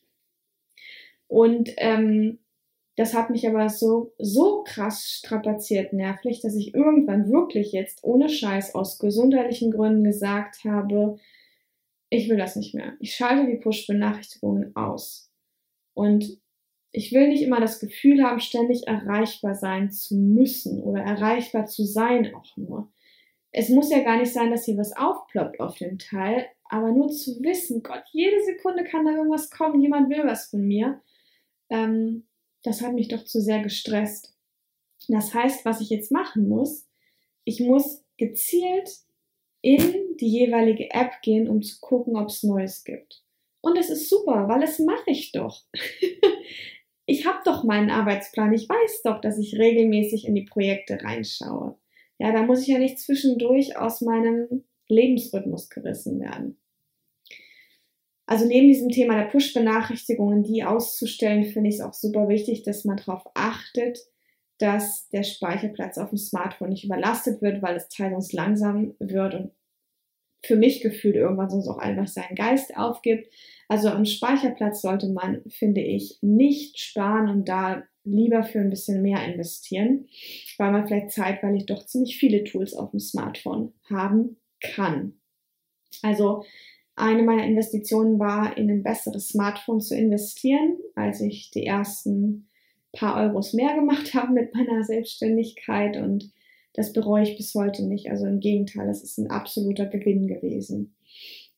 Und 1.33 1.71
ähm, 1.77 2.37
das 2.95 3.15
hat 3.15 3.31
mich 3.31 3.47
aber 3.47 3.67
so, 3.67 4.13
so 4.19 4.63
krass 4.67 5.09
strapaziert 5.17 5.91
nervlich, 5.91 6.41
dass 6.41 6.53
ich 6.55 6.75
irgendwann 6.75 7.31
wirklich 7.31 7.71
jetzt 7.71 8.03
ohne 8.03 8.29
Scheiß 8.29 8.75
aus 8.75 8.99
gesundheitlichen 8.99 9.71
Gründen 9.71 10.03
gesagt 10.03 10.63
habe, 10.63 11.17
ich 12.11 12.29
will 12.29 12.37
das 12.37 12.55
nicht 12.55 12.75
mehr. 12.75 12.93
Ich 12.99 13.15
schalte 13.15 13.49
die 13.49 13.57
Push-Benachrichtigungen 13.57 14.75
aus. 14.75 15.31
Und 15.95 16.39
ich 16.91 17.11
will 17.11 17.29
nicht 17.29 17.41
immer 17.41 17.59
das 17.59 17.79
Gefühl 17.79 18.23
haben, 18.23 18.39
ständig 18.39 18.85
erreichbar 18.85 19.55
sein 19.55 19.89
zu 19.89 20.15
müssen 20.15 20.83
oder 20.83 21.01
erreichbar 21.01 21.65
zu 21.65 21.83
sein 21.83 22.35
auch 22.35 22.55
nur. 22.57 22.91
Es 23.51 23.69
muss 23.69 23.89
ja 23.89 24.03
gar 24.03 24.19
nicht 24.19 24.31
sein, 24.31 24.51
dass 24.51 24.65
hier 24.65 24.77
was 24.77 24.95
aufploppt 24.95 25.59
auf 25.59 25.79
dem 25.79 25.97
Teil, 25.97 26.45
aber 26.69 26.91
nur 26.91 27.09
zu 27.09 27.41
wissen, 27.41 27.81
Gott, 27.81 28.03
jede 28.11 28.39
Sekunde 28.43 28.83
kann 28.83 29.03
da 29.03 29.13
irgendwas 29.13 29.49
kommen, 29.49 29.81
jemand 29.81 30.11
will 30.11 30.23
was 30.25 30.51
von 30.51 30.61
mir, 30.67 31.01
ähm, 31.69 32.27
das 32.63 32.81
hat 32.81 32.93
mich 32.93 33.09
doch 33.09 33.23
zu 33.25 33.41
sehr 33.41 33.61
gestresst. 33.61 34.35
Das 35.07 35.33
heißt, 35.33 35.65
was 35.65 35.81
ich 35.81 35.89
jetzt 35.89 36.11
machen 36.11 36.47
muss, 36.47 36.87
ich 37.43 37.59
muss 37.59 38.03
gezielt 38.17 38.89
in 39.61 40.17
die 40.19 40.29
jeweilige 40.29 40.91
App 40.91 41.21
gehen, 41.21 41.47
um 41.47 41.61
zu 41.61 41.79
gucken, 41.79 42.15
ob 42.15 42.29
es 42.29 42.43
Neues 42.43 42.83
gibt. 42.83 43.23
Und 43.61 43.77
es 43.77 43.89
ist 43.89 44.09
super, 44.09 44.47
weil 44.47 44.61
das 44.61 44.79
mache 44.79 45.09
ich 45.09 45.31
doch. 45.31 45.63
ich 47.05 47.25
habe 47.25 47.39
doch 47.45 47.63
meinen 47.63 47.89
Arbeitsplan. 47.89 48.53
Ich 48.53 48.67
weiß 48.67 49.03
doch, 49.03 49.21
dass 49.21 49.37
ich 49.37 49.57
regelmäßig 49.57 50.25
in 50.25 50.35
die 50.35 50.43
Projekte 50.43 51.01
reinschaue. 51.01 51.77
Ja, 52.19 52.31
da 52.31 52.43
muss 52.43 52.61
ich 52.61 52.67
ja 52.67 52.77
nicht 52.77 52.99
zwischendurch 52.99 53.77
aus 53.77 54.01
meinem 54.01 54.65
Lebensrhythmus 54.87 55.69
gerissen 55.69 56.19
werden. 56.19 56.57
Also 58.25 58.45
neben 58.45 58.67
diesem 58.67 58.89
Thema 58.89 59.15
der 59.15 59.29
Push-Benachrichtigungen, 59.29 60.43
die 60.43 60.63
auszustellen, 60.63 61.43
finde 61.45 61.69
ich 61.69 61.75
es 61.75 61.81
auch 61.81 61.93
super 61.93 62.29
wichtig, 62.29 62.63
dass 62.63 62.85
man 62.85 62.97
darauf 62.97 63.23
achtet, 63.33 63.99
dass 64.59 65.09
der 65.09 65.23
Speicherplatz 65.23 65.97
auf 65.97 66.09
dem 66.09 66.17
Smartphone 66.17 66.69
nicht 66.69 66.85
überlastet 66.85 67.41
wird, 67.41 67.61
weil 67.61 67.73
das 67.73 67.89
Teil 67.89 68.11
sonst 68.11 68.33
langsam 68.33 68.95
wird 68.99 69.33
und 69.33 69.51
für 70.45 70.55
mich 70.55 70.81
gefühlt 70.81 71.15
irgendwann 71.15 71.49
sonst 71.49 71.67
auch 71.67 71.77
einfach 71.77 72.07
seinen 72.07 72.35
Geist 72.35 72.75
aufgibt. 72.77 73.27
Also 73.67 73.89
am 73.89 74.05
Speicherplatz 74.05 74.81
sollte 74.81 75.09
man, 75.09 75.41
finde 75.49 75.81
ich, 75.81 76.17
nicht 76.21 76.79
sparen 76.79 77.29
und 77.29 77.47
da 77.47 77.83
lieber 78.03 78.43
für 78.43 78.59
ein 78.59 78.69
bisschen 78.69 79.01
mehr 79.01 79.25
investieren, 79.25 80.07
weil 80.57 80.71
man 80.71 80.85
vielleicht 80.85 81.11
zeitweilig 81.11 81.65
doch 81.65 81.85
ziemlich 81.85 82.17
viele 82.17 82.43
Tools 82.43 82.73
auf 82.73 82.91
dem 82.91 82.99
Smartphone 82.99 83.73
haben 83.89 84.37
kann. 84.59 85.13
Also 86.01 86.43
eine 86.95 87.23
meiner 87.23 87.45
Investitionen 87.45 88.19
war, 88.19 88.55
in 88.57 88.69
ein 88.69 88.83
besseres 88.83 89.29
Smartphone 89.29 89.81
zu 89.81 89.95
investieren, 89.95 90.77
als 90.95 91.21
ich 91.21 91.51
die 91.51 91.65
ersten 91.65 92.49
paar 92.91 93.15
Euros 93.15 93.53
mehr 93.53 93.73
gemacht 93.75 94.13
habe 94.13 94.33
mit 94.33 94.53
meiner 94.53 94.83
Selbstständigkeit 94.83 95.97
und 95.97 96.31
das 96.75 96.91
bereue 96.91 97.23
ich 97.23 97.37
bis 97.37 97.53
heute 97.53 97.85
nicht. 97.85 98.09
Also 98.09 98.25
im 98.25 98.39
Gegenteil, 98.39 98.89
es 98.89 99.03
ist 99.03 99.19
ein 99.19 99.29
absoluter 99.29 99.85
Gewinn 99.85 100.27
gewesen. 100.27 100.95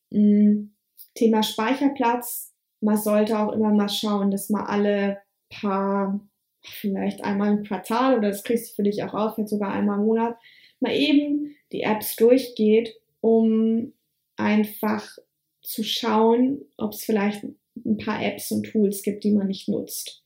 Mm, 0.10 0.72
Thema 1.14 1.42
Speicherplatz. 1.42 2.54
Man 2.82 2.98
sollte 2.98 3.40
auch 3.40 3.54
immer 3.54 3.74
mal 3.74 3.88
schauen, 3.88 4.30
dass 4.30 4.50
man 4.50 4.66
alle 4.66 5.20
paar, 5.50 6.20
vielleicht 6.62 7.24
einmal 7.24 7.54
im 7.54 7.64
Quartal 7.64 8.18
oder 8.18 8.30
das 8.30 8.44
kriegst 8.44 8.72
du 8.72 8.76
für 8.76 8.84
dich 8.84 9.04
auch 9.04 9.14
auf, 9.14 9.36
vielleicht 9.36 9.50
sogar 9.50 9.72
einmal 9.72 10.00
im 10.00 10.06
Monat, 10.06 10.38
mal 10.82 10.94
eben 10.94 11.56
die 11.72 11.82
Apps 11.82 12.18
durchgeht, 12.18 12.96
um 13.22 13.94
einfach 14.38 15.18
zu 15.62 15.84
schauen, 15.84 16.62
ob 16.78 16.94
es 16.94 17.04
vielleicht 17.04 17.44
ein 17.44 17.98
paar 17.98 18.24
Apps 18.24 18.52
und 18.52 18.64
Tools 18.64 19.02
gibt, 19.04 19.24
die 19.24 19.32
man 19.32 19.48
nicht 19.48 19.68
nutzt. 19.68 20.24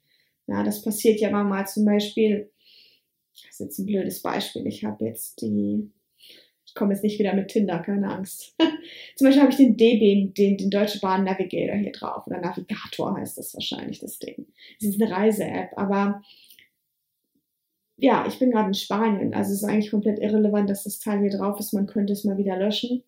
Ja, 0.47 0.63
das 0.63 0.81
passiert 0.81 1.19
ja 1.19 1.29
mal 1.29 1.65
zum 1.67 1.85
Beispiel, 1.85 2.51
das 3.33 3.51
ist 3.51 3.59
jetzt 3.59 3.79
ein 3.79 3.85
blödes 3.85 4.21
Beispiel, 4.21 4.65
ich 4.67 4.83
habe 4.83 5.05
jetzt 5.05 5.41
die, 5.41 5.91
ich 6.65 6.73
komme 6.73 6.93
jetzt 6.93 7.03
nicht 7.03 7.19
wieder 7.19 7.33
mit 7.33 7.49
Tinder, 7.49 7.79
keine 7.79 8.11
Angst. 8.11 8.55
zum 9.15 9.25
Beispiel 9.25 9.41
habe 9.41 9.51
ich 9.51 9.57
den 9.57 9.77
DB, 9.77 10.31
den, 10.33 10.57
den 10.57 10.69
Deutsche 10.69 10.99
Bahn 10.99 11.23
Navigator 11.23 11.75
hier 11.75 11.91
drauf, 11.91 12.25
oder 12.27 12.41
Navigator 12.41 13.15
heißt 13.15 13.37
das 13.37 13.53
wahrscheinlich, 13.53 13.99
das 13.99 14.19
Ding. 14.19 14.47
Es 14.79 14.87
ist 14.87 15.01
eine 15.01 15.11
Reise-App, 15.11 15.77
aber 15.77 16.21
ja, 17.97 18.25
ich 18.27 18.39
bin 18.39 18.51
gerade 18.51 18.69
in 18.69 18.73
Spanien, 18.73 19.33
also 19.33 19.51
es 19.51 19.61
ist 19.61 19.69
eigentlich 19.69 19.91
komplett 19.91 20.19
irrelevant, 20.19 20.69
dass 20.69 20.83
das 20.83 20.99
Teil 20.99 21.19
hier 21.19 21.37
drauf 21.37 21.59
ist, 21.59 21.73
man 21.73 21.85
könnte 21.85 22.13
es 22.13 22.23
mal 22.23 22.37
wieder 22.37 22.57
löschen. 22.57 23.03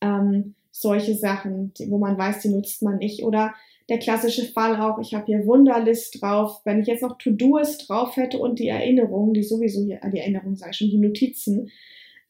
Ähm, 0.00 0.54
solche 0.70 1.14
Sachen, 1.14 1.72
wo 1.88 1.98
man 1.98 2.16
weiß, 2.16 2.40
die 2.40 2.48
nutzt 2.48 2.82
man 2.82 2.98
nicht. 2.98 3.22
Oder 3.22 3.54
der 3.88 3.98
klassische 3.98 4.44
Fall 4.44 4.80
auch, 4.80 4.98
ich 5.00 5.14
habe 5.14 5.26
hier 5.26 5.46
Wunderlist 5.46 6.22
drauf. 6.22 6.60
Wenn 6.64 6.80
ich 6.80 6.86
jetzt 6.86 7.02
noch 7.02 7.18
To-Doist 7.18 7.88
drauf 7.88 8.16
hätte 8.16 8.38
und 8.38 8.58
die 8.58 8.68
Erinnerungen, 8.68 9.34
die 9.34 9.42
sowieso 9.42 9.84
hier, 9.84 10.00
die 10.12 10.18
Erinnerungen 10.18 10.56
sage 10.56 10.70
ich 10.72 10.76
schon, 10.78 10.90
die 10.90 10.98
Notizen, 10.98 11.70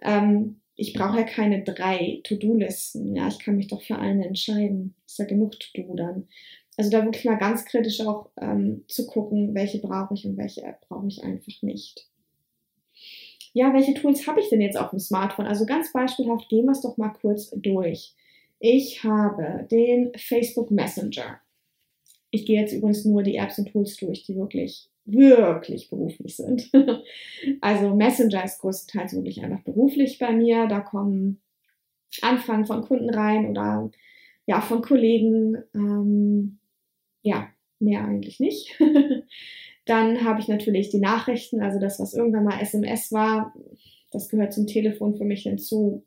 ähm, 0.00 0.60
ich 0.74 0.94
brauche 0.94 1.18
ja 1.18 1.24
keine 1.24 1.62
drei 1.62 2.20
To-Do-Listen. 2.24 3.14
Ja, 3.14 3.28
ich 3.28 3.38
kann 3.38 3.56
mich 3.56 3.68
doch 3.68 3.82
für 3.82 3.98
eine 3.98 4.26
entscheiden. 4.26 4.94
Ist 5.04 5.18
ja 5.18 5.26
genug 5.26 5.52
To-Do 5.60 5.94
dann. 5.94 6.28
Also 6.78 6.90
da 6.90 7.04
wirklich 7.04 7.26
mal 7.26 7.36
ganz 7.36 7.66
kritisch 7.66 8.00
auch 8.00 8.30
ähm, 8.40 8.84
zu 8.88 9.06
gucken, 9.06 9.54
welche 9.54 9.80
brauche 9.80 10.14
ich 10.14 10.24
und 10.24 10.38
welche 10.38 10.62
App 10.62 10.80
brauche 10.88 11.08
ich 11.08 11.22
einfach 11.22 11.62
nicht 11.62 12.10
ja, 13.52 13.72
welche 13.74 13.94
Tools 13.94 14.26
habe 14.26 14.40
ich 14.40 14.48
denn 14.48 14.60
jetzt 14.60 14.78
auf 14.78 14.90
dem 14.90 14.98
Smartphone? 14.98 15.46
Also 15.46 15.66
ganz 15.66 15.92
beispielhaft 15.92 16.48
gehen 16.48 16.66
wir 16.66 16.72
es 16.72 16.82
doch 16.82 16.96
mal 16.96 17.10
kurz 17.10 17.50
durch. 17.50 18.14
Ich 18.58 19.02
habe 19.04 19.66
den 19.70 20.12
Facebook 20.16 20.70
Messenger. 20.70 21.40
Ich 22.30 22.46
gehe 22.46 22.60
jetzt 22.60 22.72
übrigens 22.72 23.04
nur 23.04 23.22
die 23.22 23.36
Apps 23.36 23.58
und 23.58 23.72
Tools 23.72 23.96
durch, 23.96 24.24
die 24.24 24.36
wirklich, 24.36 24.88
wirklich 25.04 25.90
beruflich 25.90 26.36
sind. 26.36 26.70
also 27.60 27.96
Messenger 27.96 28.44
ist 28.44 28.60
größtenteils 28.60 29.14
wirklich 29.14 29.42
einfach 29.42 29.64
beruflich 29.64 30.18
bei 30.18 30.32
mir. 30.32 30.66
Da 30.66 30.80
kommen 30.80 31.40
Anfragen 32.22 32.66
von 32.66 32.82
Kunden 32.82 33.10
rein 33.10 33.50
oder 33.50 33.90
ja, 34.46 34.60
von 34.60 34.82
Kollegen. 34.82 35.56
Ähm, 35.74 36.58
ja, 37.22 37.48
mehr 37.80 38.04
eigentlich 38.04 38.38
nicht. 38.38 38.78
Dann 39.90 40.22
habe 40.22 40.38
ich 40.38 40.46
natürlich 40.46 40.90
die 40.90 41.00
Nachrichten, 41.00 41.61
also 41.61 41.81
das, 41.81 41.98
was 41.98 42.14
irgendwann 42.14 42.44
mal 42.44 42.61
SMS 42.61 43.11
war, 43.11 43.53
das 44.12 44.29
gehört 44.29 44.53
zum 44.53 44.68
Telefon 44.68 45.16
für 45.16 45.24
mich 45.24 45.42
hinzu. 45.42 46.05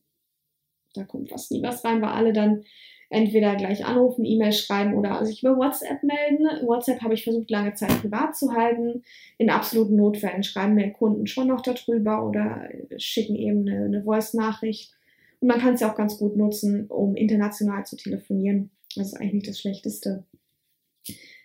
Da 0.93 1.04
kommt 1.04 1.30
fast 1.30 1.52
nie 1.52 1.62
was 1.62 1.84
rein, 1.84 2.02
weil 2.02 2.12
alle 2.12 2.32
dann 2.32 2.63
entweder 3.10 3.58
gleich 3.58 3.86
anrufen, 3.86 4.24
E-Mail 4.24 4.54
schreiben 4.54 4.93
oder 4.93 5.26
sich 5.26 5.43
über 5.43 5.58
WhatsApp 5.58 6.02
melden. 6.02 6.65
WhatsApp 6.65 7.02
habe 7.02 7.13
ich 7.13 7.26
versucht, 7.26 7.52
lange 7.52 7.74
Zeit 7.74 8.00
privat 8.00 8.38
zu 8.38 8.54
halten. 8.54 9.04
In 9.38 9.50
absoluten 9.50 9.98
Notfällen 9.98 10.43
schreiben 10.43 10.76
mir 10.76 10.91
Kunden 10.91 11.28
schon 11.28 11.50
noch 11.50 11.60
darüber 11.60 12.26
oder 12.26 12.69
schicken 12.96 13.36
eben 13.36 13.67
eine, 13.67 13.84
eine 13.84 14.04
Voice-Nachricht. 14.04 14.93
Und 15.41 15.50
man 15.50 15.60
kann 15.60 15.74
es 15.74 15.82
ja 15.82 15.91
auch 15.91 15.98
ganz 15.98 16.17
gut 16.17 16.38
nutzen, 16.38 16.88
um 16.88 17.17
international 17.17 17.86
zu 17.86 17.98
telefonieren. 17.98 18.72
Das 18.96 19.08
ist 19.08 19.15
eigentlich 19.15 19.34
nicht 19.34 19.48
das 19.50 19.60
Schlechteste. 19.60 20.24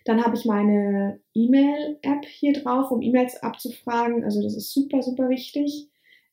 Dann 0.09 0.25
habe 0.25 0.35
ich 0.35 0.43
meine 0.43 1.19
E-Mail-App 1.35 2.25
hier 2.25 2.53
drauf, 2.53 2.89
um 2.89 2.99
E-Mails 2.99 3.43
abzufragen. 3.43 4.23
Also 4.23 4.41
das 4.41 4.55
ist 4.55 4.73
super, 4.73 5.03
super 5.03 5.29
wichtig. 5.29 5.87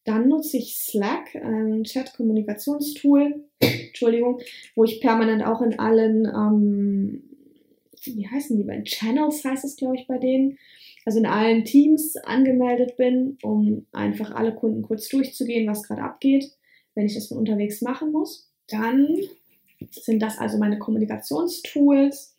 Dann 0.07 0.31
nutze 0.31 0.57
ich 0.57 0.79
Slack, 0.79 1.35
ein 1.35 1.85
Chat-Kommunikationstool, 1.85 3.45
Entschuldigung, 3.61 4.41
wo 4.77 4.85
ich 4.85 5.03
permanent 5.03 5.45
auch 5.45 5.61
in 5.61 5.79
allen, 5.79 6.25
ähm, 6.25 7.23
wie 8.05 8.27
heißen 8.27 8.57
die 8.57 8.65
bei 8.65 8.81
Channels 8.81 9.45
heißt 9.45 9.67
es, 9.67 9.77
glaube 9.77 9.97
ich, 9.97 10.07
bei 10.07 10.17
denen, 10.17 10.57
also 11.05 11.19
in 11.19 11.27
allen 11.27 11.67
Teams 11.67 12.17
angemeldet 12.17 12.97
bin, 12.97 13.37
um 13.43 13.85
einfach 13.93 14.31
alle 14.31 14.55
Kunden 14.55 14.81
kurz 14.81 15.07
durchzugehen, 15.11 15.69
was 15.69 15.83
gerade 15.83 16.03
abgeht, 16.03 16.51
wenn 16.95 17.05
ich 17.05 17.15
das 17.15 17.27
von 17.27 17.37
unterwegs 17.37 17.83
machen 17.83 18.11
muss. 18.11 18.51
Dann 18.69 19.19
sind 19.91 20.23
das 20.23 20.39
also 20.39 20.57
meine 20.57 20.79
Kommunikationstools. 20.79 22.36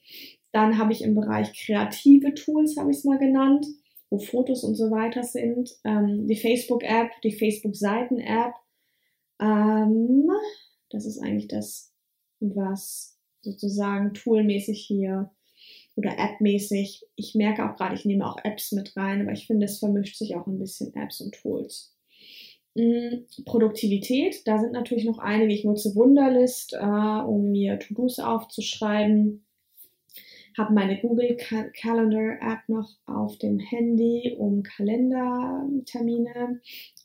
Dann 0.51 0.77
habe 0.77 0.93
ich 0.93 1.01
im 1.01 1.15
Bereich 1.15 1.53
kreative 1.53 2.33
Tools, 2.33 2.77
habe 2.77 2.91
ich 2.91 2.97
es 2.97 3.03
mal 3.03 3.17
genannt, 3.17 3.65
wo 4.10 4.17
Fotos 4.17 4.63
und 4.63 4.75
so 4.75 4.89
weiter 4.91 5.23
sind. 5.23 5.71
Ähm, 5.83 6.27
die 6.27 6.38
Facebook-App, 6.38 7.12
die 7.23 7.33
Facebook-Seiten-App. 7.33 8.53
Ähm, 9.39 10.29
das 10.89 11.05
ist 11.05 11.19
eigentlich 11.19 11.47
das, 11.47 11.93
was 12.39 13.17
sozusagen 13.41 14.13
toolmäßig 14.13 14.86
hier 14.86 15.31
oder 15.95 16.12
App-mäßig. 16.17 17.03
Ich 17.15 17.36
merke 17.36 17.65
auch 17.65 17.75
gerade, 17.75 17.95
ich 17.95 18.05
nehme 18.05 18.25
auch 18.25 18.38
Apps 18.43 18.71
mit 18.71 18.95
rein, 18.95 19.21
aber 19.21 19.31
ich 19.31 19.47
finde, 19.47 19.65
es 19.65 19.79
vermischt 19.79 20.17
sich 20.17 20.36
auch 20.36 20.47
ein 20.47 20.60
bisschen 20.60 20.93
Apps 20.95 21.21
und 21.21 21.33
Tools. 21.33 21.95
Mm, 22.75 23.25
Produktivität, 23.45 24.47
da 24.47 24.60
sind 24.60 24.73
natürlich 24.73 25.05
noch 25.05 25.17
einige. 25.17 25.53
Ich 25.53 25.65
nutze 25.65 25.95
Wunderlist, 25.95 26.73
äh, 26.73 26.86
um 26.86 27.51
mir 27.51 27.79
To-Dos 27.79 28.19
aufzuschreiben. 28.19 29.46
Habe 30.58 30.74
meine 30.74 31.00
Google 31.00 31.38
Calendar 31.38 32.38
App 32.41 32.67
noch 32.67 32.89
auf 33.06 33.38
dem 33.38 33.60
Handy, 33.60 34.36
um 34.38 34.63
Kalendertermine 34.63 36.62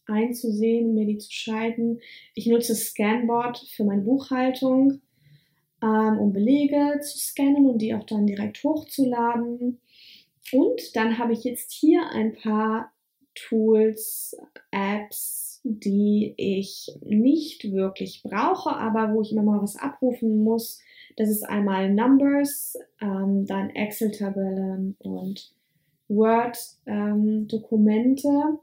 einzusehen, 0.06 0.94
mir 0.94 1.06
die 1.06 1.18
zu 1.18 1.30
schalten. 1.30 2.00
Ich 2.34 2.46
nutze 2.46 2.74
Scanboard 2.74 3.58
für 3.58 3.84
meine 3.84 4.02
Buchhaltung 4.02 5.02
ähm, 5.82 6.18
um 6.18 6.32
Belege 6.32 7.00
zu 7.00 7.18
scannen 7.18 7.66
und 7.66 7.78
die 7.78 7.94
auch 7.94 8.04
dann 8.04 8.26
direkt 8.26 8.62
hochzuladen. 8.62 9.80
Und 10.52 10.96
dann 10.96 11.18
habe 11.18 11.32
ich 11.32 11.44
jetzt 11.44 11.72
hier 11.72 12.08
ein 12.10 12.34
paar 12.34 12.92
Tools, 13.34 14.36
Apps, 14.70 15.60
die 15.64 16.34
ich 16.36 16.92
nicht 17.04 17.72
wirklich 17.72 18.22
brauche, 18.22 18.76
aber 18.76 19.14
wo 19.14 19.22
ich 19.22 19.32
immer 19.32 19.42
mal 19.42 19.62
was 19.62 19.76
abrufen 19.76 20.42
muss. 20.44 20.80
Das 21.16 21.28
ist 21.28 21.42
einmal 21.42 21.92
Numbers, 21.92 22.78
ähm, 23.00 23.46
dann 23.46 23.70
Excel-Tabellen 23.70 24.96
und 24.98 25.52
Word-Dokumente. 26.08 28.28
Ähm, 28.28 28.58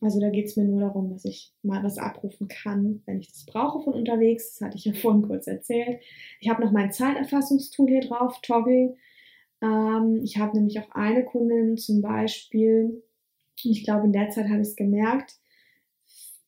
also 0.00 0.20
da 0.20 0.30
geht 0.30 0.46
es 0.46 0.56
mir 0.56 0.64
nur 0.64 0.80
darum, 0.80 1.10
dass 1.10 1.24
ich 1.24 1.52
mal 1.62 1.82
was 1.82 1.98
abrufen 1.98 2.46
kann, 2.46 3.02
wenn 3.06 3.18
ich 3.18 3.32
das 3.32 3.46
brauche 3.46 3.82
von 3.82 3.94
unterwegs. 3.94 4.54
Das 4.54 4.66
hatte 4.66 4.76
ich 4.76 4.84
ja 4.84 4.92
vorhin 4.94 5.22
kurz 5.22 5.46
erzählt. 5.46 6.00
Ich 6.40 6.48
habe 6.48 6.64
noch 6.64 6.72
mein 6.72 6.92
Zeiterfassungstool 6.92 7.88
hier 7.88 8.02
drauf, 8.02 8.40
Toggle. 8.42 8.96
Ähm, 9.60 10.20
ich 10.22 10.38
habe 10.38 10.56
nämlich 10.56 10.78
auch 10.80 10.90
eine 10.92 11.24
Kundin 11.24 11.76
zum 11.76 12.00
Beispiel, 12.00 13.02
und 13.64 13.70
ich 13.70 13.84
glaube 13.84 14.06
in 14.06 14.12
der 14.12 14.30
Zeit 14.30 14.48
habe 14.48 14.60
ich 14.60 14.68
es 14.68 14.76
gemerkt, 14.76 15.38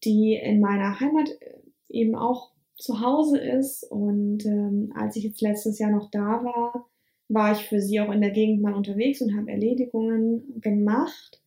die 0.04 0.34
in 0.34 0.60
meiner 0.60 1.00
Heimat 1.00 1.28
äh, 1.40 1.58
eben 1.88 2.14
auch 2.14 2.52
zu 2.80 3.00
Hause 3.00 3.38
ist. 3.38 3.84
Und 3.84 4.44
ähm, 4.46 4.92
als 4.94 5.16
ich 5.16 5.24
jetzt 5.24 5.40
letztes 5.40 5.78
Jahr 5.78 5.90
noch 5.90 6.10
da 6.10 6.44
war, 6.44 6.88
war 7.28 7.52
ich 7.52 7.66
für 7.68 7.80
sie 7.80 8.00
auch 8.00 8.10
in 8.10 8.20
der 8.20 8.30
Gegend 8.30 8.60
mal 8.60 8.74
unterwegs 8.74 9.20
und 9.20 9.36
habe 9.36 9.50
Erledigungen 9.50 10.60
gemacht 10.60 11.40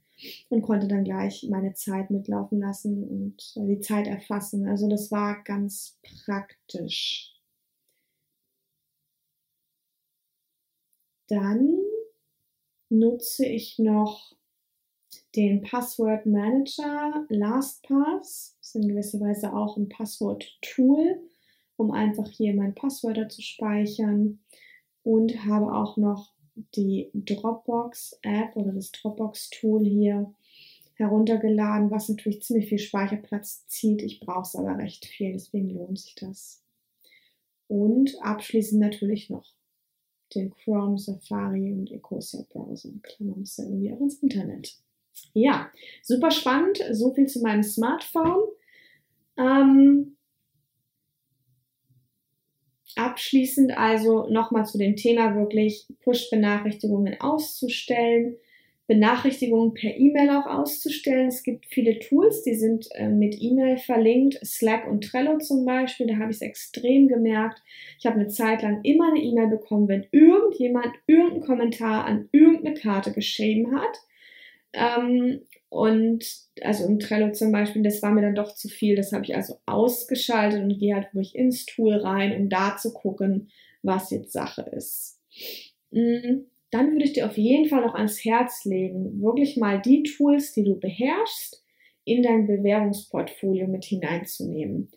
und 0.50 0.62
konnte 0.62 0.88
dann 0.88 1.04
gleich 1.04 1.46
meine 1.50 1.74
Zeit 1.74 2.10
mitlaufen 2.10 2.60
lassen 2.60 3.04
und 3.04 3.56
die 3.56 3.82
Zeit 3.82 4.08
erfassen. 4.08 4.68
Also 4.68 4.88
das 4.90 5.12
war 5.12 5.44
ganz 5.44 6.00
praktisch. 6.26 7.34
Dann 11.28 11.80
nutze 12.90 13.46
ich 13.46 13.80
noch 13.80 14.36
den 15.36 15.62
Password 15.62 16.26
Manager 16.26 17.26
LastPass. 17.30 18.58
Ist 18.62 18.76
in 18.76 18.88
gewisser 18.88 19.20
Weise 19.20 19.54
auch 19.54 19.78
ein 19.78 19.90
Passwort-Tool, 19.90 21.22
um 21.78 21.92
einfach 21.92 22.30
hier 22.30 22.54
meine 22.54 22.74
Passwörter 22.74 23.30
zu 23.30 23.42
speichern. 23.42 24.40
Und 25.04 25.46
habe 25.46 25.74
auch 25.74 25.98
noch 25.98 26.34
die 26.76 27.10
Dropbox-App 27.14 28.56
oder 28.56 28.72
das 28.72 28.92
Dropbox-Tool 28.92 29.84
hier 29.84 30.34
heruntergeladen, 30.96 31.92
was 31.92 32.10
natürlich 32.10 32.44
ziemlich 32.44 32.70
viel 32.70 32.80
Speicherplatz 32.80 33.66
zieht. 33.68 34.02
Ich 34.02 34.20
brauche 34.20 34.44
es 34.44 34.56
aber 34.56 34.78
recht 34.78 35.06
viel, 35.06 35.34
deswegen 35.34 35.72
lohnt 35.72 36.00
sich 36.00 36.16
das. 36.16 36.64
Und 37.68 38.16
abschließend 38.22 38.80
natürlich 38.80 39.30
noch 39.30 39.46
den 40.36 40.52
Chrome, 40.52 40.98
Safari 40.98 41.72
und 41.74 41.92
Ecosia 41.92 42.46
Browser. 42.50 42.92
Klar, 43.02 43.30
man 43.30 43.40
muss 43.40 43.58
ja 43.58 43.66
irgendwie 43.66 43.94
auch 43.94 44.00
ins 44.00 44.22
Internet. 44.22 44.83
Ja, 45.34 45.70
super 46.02 46.32
spannend. 46.32 46.80
So 46.92 47.14
viel 47.14 47.28
zu 47.28 47.42
meinem 47.42 47.64
Smartphone. 47.64 48.44
Ähm, 49.38 50.14
Abschließend 52.96 53.76
also 53.78 54.28
nochmal 54.30 54.66
zu 54.66 54.78
dem 54.78 54.96
Thema 54.96 55.36
wirklich 55.36 55.88
Push-Benachrichtigungen 56.04 57.20
auszustellen, 57.20 58.36
Benachrichtigungen 58.86 59.74
per 59.74 59.98
E-Mail 59.98 60.30
auch 60.30 60.46
auszustellen. 60.46 61.30
Es 61.30 61.42
gibt 61.42 61.66
viele 61.68 61.98
Tools, 62.00 62.44
die 62.44 62.54
sind 62.54 62.88
äh, 62.94 63.08
mit 63.08 63.36
E-Mail 63.42 63.78
verlinkt, 63.78 64.38
Slack 64.46 64.88
und 64.88 65.06
Trello 65.06 65.40
zum 65.40 65.66
Beispiel. 65.66 66.06
Da 66.06 66.18
habe 66.18 66.30
ich 66.30 66.38
es 66.38 66.42
extrem 66.42 67.08
gemerkt. 67.08 67.64
Ich 67.98 68.06
habe 68.06 68.20
eine 68.20 68.28
Zeit 68.28 68.62
lang 68.62 68.82
immer 68.84 69.08
eine 69.10 69.24
E-Mail 69.24 69.48
bekommen, 69.48 69.88
wenn 69.88 70.06
irgendjemand 70.12 70.94
irgendeinen 71.08 71.44
Kommentar 71.44 72.06
an 72.06 72.30
irgendeine 72.32 72.76
Karte 72.76 73.14
geschrieben 73.14 73.76
hat. 73.76 73.98
Ähm, 74.74 75.42
und 75.70 76.26
also 76.62 76.86
im 76.86 77.00
Trello 77.00 77.32
zum 77.32 77.52
Beispiel, 77.52 77.82
das 77.82 78.02
war 78.04 78.12
mir 78.12 78.22
dann 78.22 78.36
doch 78.36 78.54
zu 78.54 78.68
viel. 78.68 78.96
Das 78.96 79.12
habe 79.12 79.24
ich 79.24 79.36
also 79.36 79.60
ausgeschaltet 79.66 80.62
und 80.62 80.78
gehe 80.78 80.94
halt 80.96 81.14
wirklich 81.14 81.36
ins 81.36 81.66
Tool 81.66 81.96
rein, 81.96 82.36
um 82.36 82.50
da 82.50 82.78
zu 82.78 82.94
gucken, 82.94 83.50
was 83.82 84.12
jetzt 84.12 84.34
Sache 84.34 84.62
ist. 84.72 85.20
Mm, 85.92 86.46
dann 86.72 86.92
würde 86.92 87.06
ich 87.06 87.14
dir 87.14 87.28
auf 87.28 87.38
jeden 87.38 87.68
Fall 87.70 87.82
noch 87.82 87.96
ans 87.96 88.24
Herz 88.24 88.66
legen, 88.66 89.22
wirklich 89.22 89.58
mal 89.58 89.82
die 89.82 90.04
Tools, 90.04 90.54
die 90.54 90.64
du 90.64 90.80
beherrschst, 90.80 91.64
in 92.06 92.22
dein 92.22 92.48
Bewerbungsportfolio 92.48 93.68
mit 93.68 93.86
hineinzunehmen. 93.86 94.90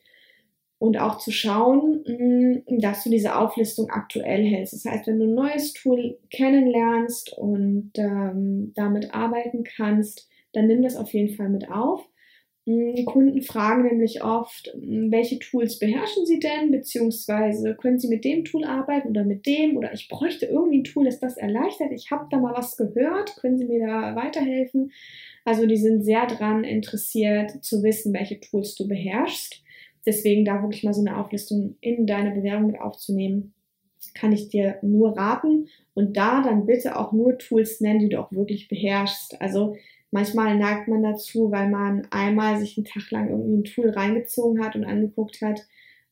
Und 0.78 0.98
auch 0.98 1.18
zu 1.18 1.30
schauen, 1.30 2.04
mm, 2.06 2.80
dass 2.80 3.04
du 3.04 3.10
diese 3.10 3.36
Auflistung 3.36 3.90
aktuell 3.90 4.44
hältst. 4.44 4.74
Das 4.74 4.84
heißt, 4.84 5.06
wenn 5.06 5.18
du 5.18 5.24
ein 5.24 5.34
neues 5.34 5.72
Tool 5.72 6.18
kennenlernst 6.30 7.32
und 7.38 7.92
ähm, 7.96 8.72
damit 8.74 9.14
arbeiten 9.14 9.64
kannst, 9.64 10.28
dann 10.52 10.66
nimm 10.66 10.82
das 10.82 10.96
auf 10.96 11.12
jeden 11.14 11.34
Fall 11.34 11.48
mit 11.48 11.70
auf. 11.70 12.06
Mm, 12.66 13.04
Kunden 13.04 13.42
fragen 13.42 13.84
nämlich 13.84 14.24
oft, 14.24 14.74
mm, 14.76 15.12
welche 15.12 15.38
Tools 15.38 15.78
beherrschen 15.78 16.26
sie 16.26 16.40
denn, 16.40 16.72
beziehungsweise 16.72 17.76
können 17.76 17.98
sie 18.00 18.08
mit 18.08 18.24
dem 18.24 18.44
Tool 18.44 18.64
arbeiten 18.64 19.08
oder 19.08 19.24
mit 19.24 19.46
dem 19.46 19.76
oder 19.76 19.94
ich 19.94 20.08
bräuchte 20.08 20.46
irgendwie 20.46 20.80
ein 20.80 20.84
Tool, 20.84 21.04
das 21.04 21.20
das 21.20 21.36
erleichtert. 21.36 21.92
Ich 21.92 22.10
habe 22.10 22.26
da 22.30 22.38
mal 22.38 22.54
was 22.54 22.76
gehört, 22.76 23.36
können 23.36 23.56
sie 23.56 23.66
mir 23.66 23.86
da 23.86 24.16
weiterhelfen? 24.16 24.92
Also 25.44 25.64
die 25.66 25.76
sind 25.76 26.02
sehr 26.02 26.26
daran 26.26 26.64
interessiert 26.64 27.64
zu 27.64 27.84
wissen, 27.84 28.12
welche 28.12 28.40
Tools 28.40 28.74
du 28.74 28.88
beherrschst. 28.88 29.62
Deswegen 30.06 30.44
da 30.44 30.62
wirklich 30.62 30.84
mal 30.84 30.94
so 30.94 31.00
eine 31.00 31.16
Auflistung 31.18 31.76
in 31.80 32.06
deine 32.06 32.30
Bewerbung 32.30 32.68
mit 32.68 32.80
aufzunehmen, 32.80 33.52
kann 34.14 34.32
ich 34.32 34.48
dir 34.48 34.78
nur 34.82 35.16
raten. 35.16 35.68
Und 35.94 36.16
da 36.16 36.42
dann 36.42 36.66
bitte 36.66 36.98
auch 36.98 37.12
nur 37.12 37.38
Tools 37.38 37.80
nennen, 37.80 38.00
die 38.00 38.08
du 38.10 38.20
auch 38.20 38.30
wirklich 38.32 38.68
beherrschst. 38.68 39.40
Also 39.40 39.74
Manchmal 40.16 40.56
neigt 40.56 40.88
man 40.88 41.02
dazu, 41.02 41.50
weil 41.50 41.68
man 41.68 42.06
einmal 42.10 42.58
sich 42.58 42.76
einen 42.76 42.86
Tag 42.86 43.10
lang 43.10 43.28
irgendwie 43.28 43.58
ein 43.58 43.64
Tool 43.64 43.90
reingezogen 43.90 44.64
hat 44.64 44.76
und 44.76 44.84
angeguckt 44.84 45.42
hat, 45.42 45.66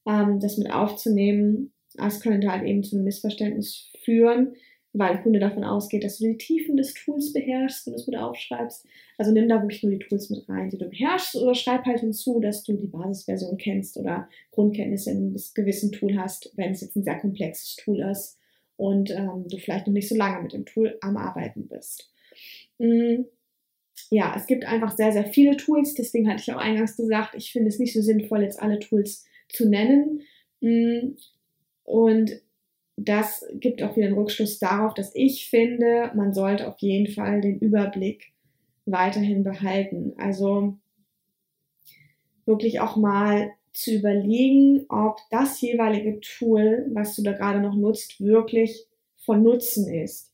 ähm, 0.07 0.40
das 0.40 0.59
mit 0.59 0.70
aufzunehmen. 0.70 1.72
Das 1.94 2.20
könnte 2.20 2.50
halt 2.50 2.64
eben 2.64 2.83
zu 2.83 2.96
einem 2.96 3.04
Missverständnis 3.04 3.92
führen, 4.02 4.57
weil 4.94 5.20
Kunde 5.22 5.40
davon 5.40 5.64
ausgeht, 5.64 6.04
dass 6.04 6.18
du 6.18 6.28
die 6.28 6.38
Tiefen 6.38 6.76
des 6.76 6.94
Tools 6.94 7.33
beherrschst 7.33 7.87
und 7.87 7.94
es 7.94 8.07
mit 8.07 8.16
aufschreibst. 8.16 8.87
Also 9.18 9.33
nimm 9.33 9.48
da 9.48 9.61
wirklich 9.61 9.83
nur 9.83 9.92
die 9.92 9.98
Tools 9.98 10.30
mit 10.30 10.48
rein, 10.48 10.70
die 10.70 10.78
du 10.78 10.88
beherrschst 10.88 11.37
oder 11.37 11.54
schreib 11.54 11.85
halt 11.85 12.00
hinzu, 12.00 12.40
dass 12.40 12.64
du 12.64 12.72
die 12.72 12.87
Basisversion 12.87 13.59
kennst 13.59 13.96
oder 13.98 14.28
Grundkenntnisse 14.52 15.11
in 15.11 15.16
einem 15.18 15.37
gewissen 15.54 15.92
Tool 15.92 16.16
hast, 16.16 16.50
wenn 16.57 16.72
es 16.72 16.80
jetzt 16.80 16.96
ein 16.96 17.04
sehr 17.04 17.18
komplexes 17.18 17.76
Tool 17.76 18.00
ist 18.00 18.38
und 18.76 19.11
ähm, 19.11 19.44
du 19.48 19.59
vielleicht 19.59 19.87
noch 19.87 19.94
nicht 19.94 20.09
so 20.09 20.16
lange 20.16 20.42
mit 20.42 20.52
dem 20.52 20.64
Tool 20.64 20.96
am 21.02 21.16
Arbeiten 21.16 21.68
bist. 21.68 22.11
Mhm 22.78 23.26
ja, 24.11 24.35
es 24.37 24.46
gibt 24.46 24.64
einfach 24.64 24.96
sehr, 24.96 25.12
sehr 25.12 25.24
viele 25.24 25.57
Tools. 25.57 25.94
Deswegen 25.94 26.28
hatte 26.28 26.42
ich 26.42 26.52
auch 26.52 26.59
eingangs 26.59 26.96
gesagt, 26.96 27.35
ich 27.35 27.52
finde 27.52 27.68
es 27.68 27.78
nicht 27.78 27.92
so 27.92 28.02
sinnvoll, 28.02 28.42
jetzt 28.42 28.61
alle 28.61 28.78
Tools 28.78 29.24
zu 29.48 29.68
nennen. 29.68 30.22
Mm, 30.61 31.16
und 31.85 32.40
das 32.96 33.44
gibt 33.54 33.83
auch 33.83 33.96
wieder 33.96 34.07
einen 34.07 34.16
Rückschluss 34.16 34.59
darauf, 34.59 34.94
dass 34.94 35.14
ich 35.14 35.48
finde, 35.48 36.12
man 36.14 36.33
sollte 36.33 36.68
auf 36.68 36.78
jeden 36.78 37.12
Fall 37.12 37.40
den 37.40 37.59
Überblick 37.59 38.33
weiterhin 38.87 39.42
behalten. 39.42 40.12
Also 40.16 40.76
wirklich 42.46 42.80
auch 42.80 42.96
mal 42.96 43.50
zu 43.72 43.92
überlegen, 43.92 44.87
ob 44.88 45.18
das 45.30 45.61
jeweilige 45.61 46.20
Tool, 46.20 46.87
was 46.92 47.16
du 47.16 47.22
da 47.22 47.33
gerade 47.33 47.61
noch 47.61 47.74
nutzt, 47.74 48.20
wirklich 48.20 48.87
von 49.16 49.42
Nutzen 49.42 49.92
ist 49.92 50.33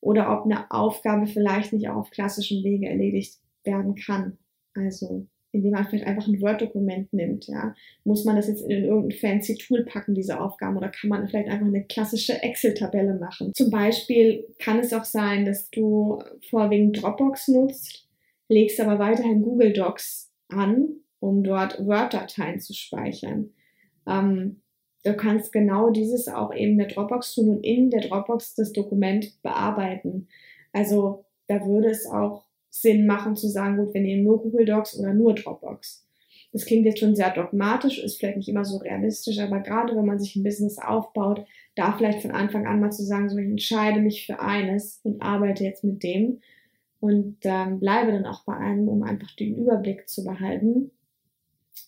oder 0.00 0.36
ob 0.36 0.44
eine 0.44 0.70
Aufgabe 0.70 1.26
vielleicht 1.26 1.72
nicht 1.72 1.88
auch 1.88 1.96
auf 1.96 2.10
klassischen 2.10 2.64
Wege 2.64 2.88
erledigt 2.88 3.38
werden 3.62 3.94
kann. 3.94 4.38
Also 4.74 5.26
indem 5.52 5.72
man 5.72 5.86
vielleicht 5.86 6.06
einfach 6.06 6.26
ein 6.26 6.40
Word-Dokument 6.40 7.12
nimmt, 7.12 7.46
ja. 7.46 7.74
Muss 8.04 8.24
man 8.24 8.36
das 8.36 8.48
jetzt 8.48 8.62
in 8.62 8.84
irgendein 8.84 9.18
fancy 9.18 9.56
Tool 9.56 9.84
packen, 9.84 10.14
diese 10.14 10.40
Aufgaben, 10.40 10.76
oder 10.76 10.88
kann 10.88 11.10
man 11.10 11.28
vielleicht 11.28 11.48
einfach 11.48 11.66
eine 11.66 11.84
klassische 11.84 12.42
Excel-Tabelle 12.42 13.14
machen? 13.14 13.52
Zum 13.54 13.70
Beispiel 13.70 14.46
kann 14.58 14.78
es 14.78 14.92
auch 14.92 15.04
sein, 15.04 15.44
dass 15.44 15.70
du 15.70 16.22
vorwiegend 16.48 17.02
Dropbox 17.02 17.48
nutzt, 17.48 18.08
legst 18.48 18.80
aber 18.80 18.98
weiterhin 18.98 19.42
Google 19.42 19.72
Docs 19.72 20.30
an, 20.48 20.88
um 21.20 21.42
dort 21.42 21.84
Word-Dateien 21.84 22.60
zu 22.60 22.72
speichern. 22.72 23.50
Ähm, 24.06 24.62
du 25.04 25.14
kannst 25.14 25.52
genau 25.52 25.90
dieses 25.90 26.28
auch 26.28 26.54
eben 26.54 26.72
in 26.72 26.78
der 26.78 26.88
Dropbox 26.88 27.34
tun 27.34 27.48
und 27.48 27.64
in 27.64 27.90
der 27.90 28.02
Dropbox 28.02 28.54
das 28.54 28.72
Dokument 28.72 29.40
bearbeiten. 29.42 30.28
Also 30.72 31.24
da 31.48 31.66
würde 31.66 31.90
es 31.90 32.06
auch 32.06 32.44
Sinn 32.70 33.06
machen 33.06 33.36
zu 33.36 33.48
sagen, 33.48 33.76
gut, 33.76 33.92
wir 33.94 34.00
nehmen 34.00 34.24
nur 34.24 34.42
Google 34.42 34.64
Docs 34.64 34.98
oder 34.98 35.12
nur 35.12 35.34
Dropbox. 35.34 36.06
Das 36.52 36.64
klingt 36.66 36.84
jetzt 36.84 36.98
schon 36.98 37.14
sehr 37.14 37.30
dogmatisch, 37.30 38.02
ist 38.02 38.18
vielleicht 38.18 38.38
nicht 38.38 38.48
immer 38.48 38.64
so 38.64 38.78
realistisch, 38.78 39.38
aber 39.38 39.60
gerade 39.60 39.94
wenn 39.94 40.06
man 40.06 40.18
sich 40.18 40.34
ein 40.34 40.42
Business 40.42 40.78
aufbaut, 40.78 41.44
da 41.76 41.92
vielleicht 41.92 42.22
von 42.22 42.32
Anfang 42.32 42.66
an 42.66 42.80
mal 42.80 42.90
zu 42.90 43.04
sagen, 43.04 43.28
so 43.28 43.38
ich 43.38 43.46
entscheide 43.46 44.00
mich 44.00 44.26
für 44.26 44.40
eines 44.40 45.00
und 45.04 45.22
arbeite 45.22 45.64
jetzt 45.64 45.84
mit 45.84 46.02
dem 46.02 46.40
und 46.98 47.38
ähm, 47.44 47.78
bleibe 47.78 48.12
dann 48.12 48.26
auch 48.26 48.44
bei 48.44 48.56
einem, 48.56 48.88
um 48.88 49.02
einfach 49.02 49.34
den 49.36 49.56
Überblick 49.56 50.08
zu 50.08 50.24
behalten. 50.24 50.90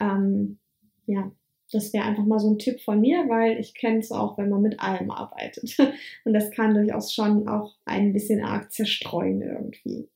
Ähm, 0.00 0.58
ja, 1.06 1.32
das 1.72 1.92
wäre 1.92 2.04
einfach 2.04 2.24
mal 2.24 2.38
so 2.38 2.50
ein 2.50 2.58
Tipp 2.58 2.80
von 2.80 3.00
mir, 3.00 3.28
weil 3.28 3.58
ich 3.58 3.74
kenne 3.74 3.98
es 3.98 4.12
auch, 4.12 4.38
wenn 4.38 4.48
man 4.48 4.62
mit 4.62 4.78
allem 4.80 5.10
arbeitet. 5.10 5.76
Und 6.24 6.34
das 6.34 6.50
kann 6.50 6.74
durchaus 6.74 7.12
schon 7.12 7.48
auch 7.48 7.74
ein 7.84 8.12
bisschen 8.12 8.44
arg 8.44 8.70
zerstreuen 8.72 9.42
irgendwie. 9.42 10.08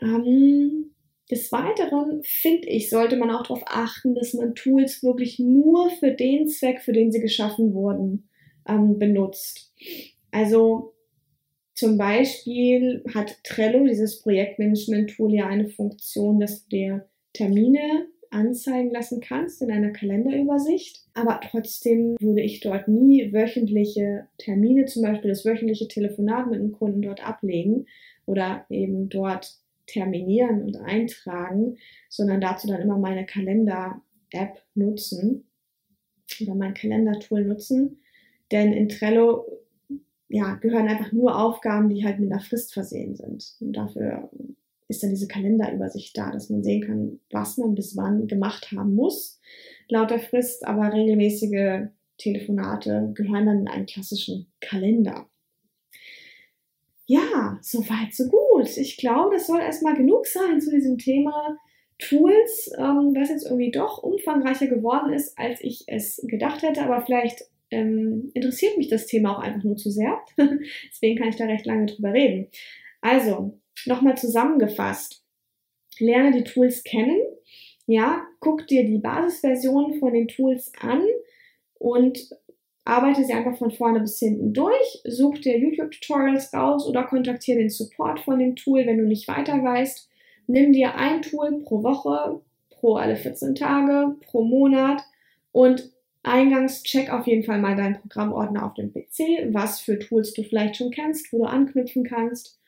Ähm, 0.00 0.94
des 1.30 1.52
Weiteren 1.52 2.22
finde 2.24 2.68
ich, 2.68 2.88
sollte 2.88 3.16
man 3.16 3.30
auch 3.30 3.42
darauf 3.42 3.62
achten, 3.66 4.14
dass 4.14 4.32
man 4.32 4.54
Tools 4.54 5.02
wirklich 5.02 5.38
nur 5.38 5.90
für 5.90 6.12
den 6.12 6.48
Zweck, 6.48 6.80
für 6.80 6.92
den 6.92 7.12
sie 7.12 7.20
geschaffen 7.20 7.74
wurden, 7.74 8.28
ähm, 8.66 8.98
benutzt. 8.98 9.72
Also 10.30 10.94
zum 11.74 11.98
Beispiel 11.98 13.04
hat 13.14 13.36
Trello, 13.44 13.84
dieses 13.86 14.20
Projektmanagement-Tool, 14.22 15.34
ja 15.34 15.46
eine 15.46 15.68
Funktion, 15.68 16.40
dass 16.40 16.64
du 16.64 16.68
dir 16.70 17.08
Termine 17.34 18.08
anzeigen 18.30 18.90
lassen 18.90 19.20
kannst 19.20 19.62
in 19.62 19.70
einer 19.70 19.90
Kalenderübersicht. 19.90 21.04
Aber 21.14 21.40
trotzdem 21.42 22.16
würde 22.20 22.42
ich 22.42 22.60
dort 22.60 22.88
nie 22.88 23.32
wöchentliche 23.32 24.26
Termine, 24.38 24.86
zum 24.86 25.02
Beispiel 25.02 25.30
das 25.30 25.44
wöchentliche 25.44 25.88
Telefonat 25.88 26.50
mit 26.50 26.58
einem 26.58 26.72
Kunden 26.72 27.02
dort 27.02 27.26
ablegen 27.26 27.86
oder 28.26 28.66
eben 28.70 29.08
dort 29.08 29.58
terminieren 29.88 30.62
und 30.62 30.76
eintragen, 30.76 31.78
sondern 32.08 32.40
dazu 32.40 32.68
dann 32.68 32.80
immer 32.80 32.98
meine 32.98 33.26
Kalender-App 33.26 34.62
nutzen 34.74 35.48
oder 36.40 36.54
mein 36.54 36.74
Kalendertool 36.74 37.44
nutzen. 37.44 37.98
Denn 38.52 38.72
in 38.72 38.88
Trello 38.88 39.46
ja, 40.28 40.54
gehören 40.54 40.88
einfach 40.88 41.12
nur 41.12 41.38
Aufgaben, 41.38 41.88
die 41.88 42.04
halt 42.04 42.20
mit 42.20 42.30
einer 42.30 42.40
Frist 42.40 42.72
versehen 42.72 43.16
sind. 43.16 43.56
Und 43.60 43.72
dafür 43.72 44.30
ist 44.88 45.02
dann 45.02 45.10
diese 45.10 45.28
Kalenderübersicht 45.28 46.16
da, 46.16 46.30
dass 46.30 46.50
man 46.50 46.62
sehen 46.62 46.82
kann, 46.82 47.20
was 47.30 47.56
man 47.56 47.74
bis 47.74 47.96
wann 47.96 48.26
gemacht 48.26 48.72
haben 48.72 48.94
muss. 48.94 49.40
Laut 49.88 50.10
der 50.10 50.20
Frist, 50.20 50.66
aber 50.66 50.92
regelmäßige 50.92 51.88
Telefonate 52.18 53.12
gehören 53.14 53.46
dann 53.46 53.60
in 53.60 53.68
einen 53.68 53.86
klassischen 53.86 54.50
Kalender. 54.60 55.28
Ja, 57.10 57.58
soweit, 57.62 58.12
so 58.12 58.28
gut. 58.28 58.76
Ich 58.76 58.98
glaube, 58.98 59.36
das 59.36 59.46
soll 59.46 59.60
erstmal 59.60 59.96
genug 59.96 60.26
sein 60.26 60.60
zu 60.60 60.70
diesem 60.70 60.98
Thema 60.98 61.58
Tools, 61.98 62.70
ähm, 62.76 63.14
was 63.16 63.30
jetzt 63.30 63.46
irgendwie 63.46 63.70
doch 63.70 64.02
umfangreicher 64.02 64.66
geworden 64.66 65.14
ist, 65.14 65.38
als 65.38 65.62
ich 65.62 65.84
es 65.86 66.22
gedacht 66.28 66.62
hätte. 66.62 66.82
Aber 66.82 67.00
vielleicht 67.00 67.44
ähm, 67.70 68.30
interessiert 68.34 68.76
mich 68.76 68.88
das 68.88 69.06
Thema 69.06 69.38
auch 69.38 69.42
einfach 69.42 69.64
nur 69.64 69.76
zu 69.76 69.90
sehr. 69.90 70.20
Deswegen 70.92 71.18
kann 71.18 71.30
ich 71.30 71.36
da 71.36 71.46
recht 71.46 71.64
lange 71.64 71.86
drüber 71.86 72.12
reden. 72.12 72.48
Also, 73.00 73.58
nochmal 73.86 74.18
zusammengefasst. 74.18 75.24
Lerne 75.98 76.32
die 76.32 76.44
Tools 76.44 76.84
kennen. 76.84 77.22
Ja, 77.86 78.26
guck 78.40 78.66
dir 78.66 78.84
die 78.84 78.98
Basisversion 78.98 79.94
von 79.94 80.12
den 80.12 80.28
Tools 80.28 80.72
an 80.78 81.02
und 81.78 82.28
arbeite 82.88 83.22
sie 83.22 83.34
einfach 83.34 83.56
von 83.58 83.70
vorne 83.70 84.00
bis 84.00 84.18
hinten 84.18 84.54
durch. 84.54 85.02
Such 85.04 85.40
dir 85.40 85.58
YouTube-Tutorials 85.58 86.54
raus 86.54 86.86
oder 86.86 87.04
kontaktiere 87.04 87.58
den 87.58 87.68
Support 87.68 88.20
von 88.20 88.38
dem 88.38 88.56
Tool, 88.56 88.86
wenn 88.86 88.98
du 88.98 89.04
nicht 89.04 89.28
weiter 89.28 89.62
weißt. 89.62 90.08
Nimm 90.46 90.72
dir 90.72 90.94
ein 90.94 91.20
Tool 91.20 91.60
pro 91.62 91.82
Woche, 91.82 92.40
pro 92.70 92.94
alle 92.94 93.16
14 93.16 93.54
Tage, 93.54 94.16
pro 94.22 94.42
Monat 94.42 95.02
und 95.52 95.92
eingangs 96.22 96.82
check 96.82 97.12
auf 97.12 97.26
jeden 97.26 97.44
Fall 97.44 97.60
mal 97.60 97.76
deinen 97.76 98.00
Programmordner 98.00 98.64
auf 98.64 98.74
dem 98.74 98.90
PC, 98.90 99.52
was 99.52 99.80
für 99.80 99.98
Tools 99.98 100.32
du 100.32 100.42
vielleicht 100.42 100.76
schon 100.76 100.90
kennst, 100.90 101.30
wo 101.32 101.38
du 101.38 101.44
anknüpfen 101.44 102.04
kannst. 102.04 102.58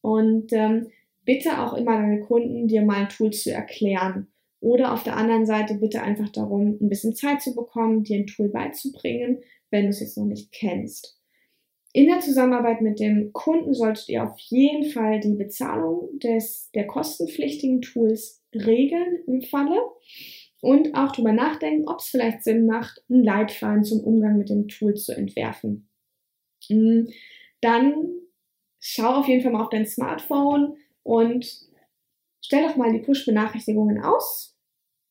Und 0.00 0.52
ähm, 0.52 0.88
bitte 1.24 1.60
auch 1.60 1.74
immer 1.74 1.96
deine 1.96 2.20
Kunden, 2.22 2.66
dir 2.66 2.82
mal 2.82 3.02
ein 3.02 3.08
Tool 3.08 3.30
zu 3.30 3.52
erklären. 3.52 4.26
Oder 4.60 4.92
auf 4.92 5.04
der 5.04 5.16
anderen 5.16 5.46
Seite 5.46 5.74
bitte 5.74 6.02
einfach 6.02 6.28
darum, 6.30 6.76
ein 6.80 6.88
bisschen 6.88 7.14
Zeit 7.14 7.40
zu 7.40 7.54
bekommen, 7.54 8.02
dir 8.02 8.18
ein 8.18 8.26
Tool 8.26 8.48
beizubringen, 8.48 9.38
wenn 9.70 9.84
du 9.84 9.90
es 9.90 10.00
jetzt 10.00 10.18
noch 10.18 10.26
nicht 10.26 10.52
kennst. 10.52 11.20
In 11.92 12.06
der 12.06 12.20
Zusammenarbeit 12.20 12.82
mit 12.82 13.00
dem 13.00 13.32
Kunden 13.32 13.74
solltet 13.74 14.08
ihr 14.08 14.22
auf 14.22 14.38
jeden 14.38 14.90
Fall 14.90 15.18
die 15.18 15.34
Bezahlung 15.34 16.18
des, 16.20 16.70
der 16.72 16.86
kostenpflichtigen 16.86 17.82
Tools 17.82 18.44
regeln 18.54 19.24
im 19.26 19.42
Falle 19.42 19.80
und 20.60 20.94
auch 20.94 21.10
darüber 21.12 21.32
nachdenken, 21.32 21.88
ob 21.88 21.98
es 21.98 22.06
vielleicht 22.06 22.44
Sinn 22.44 22.66
macht, 22.66 23.02
einen 23.08 23.24
Leitfaden 23.24 23.82
zum 23.82 24.00
Umgang 24.00 24.38
mit 24.38 24.50
dem 24.50 24.68
Tool 24.68 24.94
zu 24.94 25.16
entwerfen. 25.16 25.88
Hm, 26.68 27.08
dann 27.60 28.08
schau 28.78 29.16
auf 29.16 29.28
jeden 29.28 29.42
Fall 29.42 29.52
mal 29.52 29.64
auf 29.64 29.70
dein 29.70 29.86
Smartphone 29.86 30.76
und 31.02 31.68
stell 32.40 32.68
doch 32.68 32.76
mal 32.76 32.92
die 32.92 33.00
Push-Benachrichtigungen 33.00 34.00
aus 34.02 34.56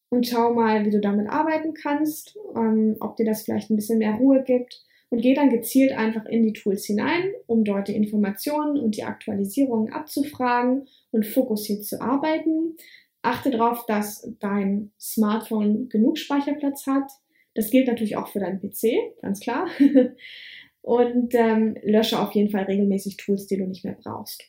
und 0.10 0.28
schau 0.28 0.54
mal, 0.54 0.86
wie 0.86 0.90
du 0.90 1.00
damit 1.00 1.30
arbeiten 1.30 1.74
kannst, 1.74 2.38
ähm, 2.56 2.98
ob 3.00 3.16
dir 3.16 3.26
das 3.26 3.44
vielleicht 3.44 3.70
ein 3.70 3.76
bisschen 3.76 4.00
mehr 4.00 4.16
Ruhe 4.16 4.44
gibt 4.44 4.84
und 5.10 5.22
geh 5.22 5.34
dann 5.34 5.50
gezielt 5.50 5.92
einfach 5.92 6.26
in 6.26 6.44
die 6.44 6.54
Tools 6.54 6.86
hinein, 6.86 7.32
um 7.48 7.64
dort 7.64 7.88
die 7.88 7.96
Informationen 7.96 8.80
und 8.80 8.96
die 8.96 9.04
Aktualisierungen 9.04 9.92
abzufragen 9.92 10.88
und 11.12 11.26
fokussiert 11.26 11.84
zu 11.84 12.02
arbeiten. 12.02 12.76
Achte 13.22 13.52
darauf, 13.52 13.86
dass 13.86 14.32
dein 14.40 14.92
Smartphone 15.00 15.90
genug 15.90 16.18
Speicherplatz 16.18 16.88
hat. 16.88 17.12
Das 17.56 17.70
gilt 17.70 17.88
natürlich 17.88 18.18
auch 18.18 18.30
für 18.30 18.40
deinen 18.40 18.60
PC, 18.60 19.22
ganz 19.22 19.40
klar. 19.40 19.68
und 20.82 21.36
ähm, 21.36 21.76
lösche 21.84 22.20
auf 22.20 22.32
jeden 22.34 22.50
Fall 22.50 22.64
regelmäßig 22.64 23.18
Tools, 23.18 23.48
die 23.48 23.58
du 23.58 23.66
nicht 23.66 23.84
mehr 23.84 23.98
brauchst. 24.02 24.44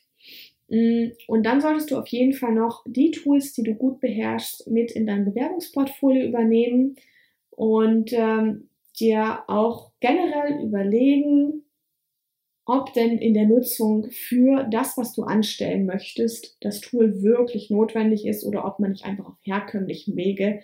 Mm, 0.71 1.11
und 1.27 1.45
dann 1.45 1.59
solltest 1.59 1.91
du 1.91 1.97
auf 1.97 2.07
jeden 2.07 2.31
Fall 2.33 2.53
noch 2.53 2.83
die 2.87 3.11
Tools, 3.11 3.51
die 3.53 3.63
du 3.63 3.75
gut 3.75 3.99
beherrschst, 3.99 4.67
mit 4.67 4.91
in 4.91 5.05
dein 5.05 5.25
Bewerbungsportfolio 5.25 6.25
übernehmen 6.25 6.95
und 7.49 8.13
ähm, 8.13 8.69
dir 8.97 9.43
auch 9.47 9.91
generell 9.99 10.63
überlegen, 10.63 11.65
ob 12.65 12.93
denn 12.93 13.17
in 13.17 13.33
der 13.33 13.47
Nutzung 13.47 14.11
für 14.11 14.63
das, 14.63 14.97
was 14.97 15.13
du 15.13 15.23
anstellen 15.23 15.85
möchtest, 15.85 16.55
das 16.61 16.79
Tool 16.79 17.21
wirklich 17.21 17.69
notwendig 17.69 18.25
ist 18.25 18.45
oder 18.45 18.63
ob 18.65 18.79
man 18.79 18.91
nicht 18.91 19.03
einfach 19.03 19.25
auf 19.25 19.37
herkömmlichem 19.41 20.15
Wege 20.15 20.61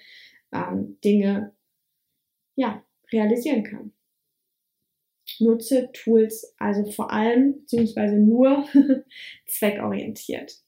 ähm, 0.54 0.98
Dinge 1.04 1.54
ja, 2.56 2.82
realisieren 3.12 3.64
kann 3.64 3.92
nutze 5.40 5.90
Tools 5.94 6.54
also 6.58 6.90
vor 6.92 7.12
allem 7.12 7.60
beziehungsweise 7.62 8.18
nur 8.18 8.68
zweckorientiert. 9.48 10.62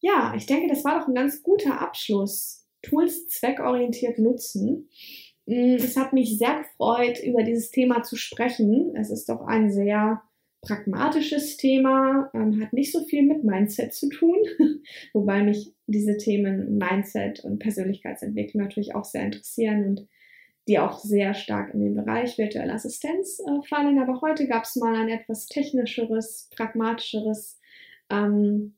Ja, 0.00 0.34
ich 0.36 0.46
denke, 0.46 0.68
das 0.68 0.84
war 0.84 0.98
doch 0.98 1.08
ein 1.08 1.14
ganz 1.14 1.42
guter 1.42 1.80
Abschluss. 1.80 2.66
Tools 2.82 3.28
zweckorientiert 3.28 4.18
nutzen. 4.18 4.88
Mm, 5.46 5.76
es 5.76 5.96
hat 5.96 6.12
mich 6.12 6.38
sehr 6.38 6.58
gefreut, 6.58 7.20
über 7.22 7.44
dieses 7.44 7.70
Thema 7.70 8.02
zu 8.02 8.16
sprechen. 8.16 8.96
Es 8.96 9.10
ist 9.10 9.28
doch 9.28 9.42
ein 9.46 9.70
sehr 9.70 10.22
pragmatisches 10.62 11.56
Thema, 11.56 12.30
hat 12.32 12.72
nicht 12.72 12.92
so 12.92 13.04
viel 13.04 13.22
mit 13.24 13.42
Mindset 13.42 13.92
zu 13.92 14.08
tun, 14.08 14.36
wobei 15.12 15.42
mich 15.42 15.74
diese 15.86 16.16
Themen 16.16 16.78
Mindset 16.78 17.40
und 17.44 17.58
Persönlichkeitsentwicklung 17.58 18.62
natürlich 18.62 18.94
auch 18.94 19.04
sehr 19.04 19.24
interessieren 19.24 19.84
und 19.84 20.08
die 20.68 20.78
auch 20.78 20.98
sehr 21.00 21.34
stark 21.34 21.74
in 21.74 21.80
den 21.80 21.94
Bereich 21.94 22.38
virtuelle 22.38 22.72
Assistenz 22.72 23.40
äh, 23.40 23.66
fallen. 23.66 23.98
Aber 23.98 24.20
heute 24.20 24.46
gab 24.46 24.64
es 24.64 24.76
mal 24.76 24.94
ein 24.94 25.08
etwas 25.08 25.46
technischeres, 25.46 26.48
pragmatischeres, 26.54 27.58
ähm, 28.10 28.76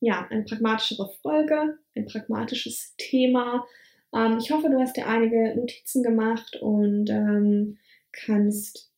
ja, 0.00 0.26
eine 0.30 0.44
pragmatischere 0.44 1.10
Folge, 1.20 1.78
ein 1.96 2.06
pragmatisches 2.06 2.94
Thema. 2.96 3.66
Ähm, 4.14 4.38
ich 4.38 4.52
hoffe, 4.52 4.70
du 4.70 4.78
hast 4.78 4.96
dir 4.96 5.08
einige 5.08 5.56
Notizen 5.56 6.02
gemacht 6.04 6.56
und 6.60 7.10
ähm, 7.10 7.78
kannst 8.12 8.92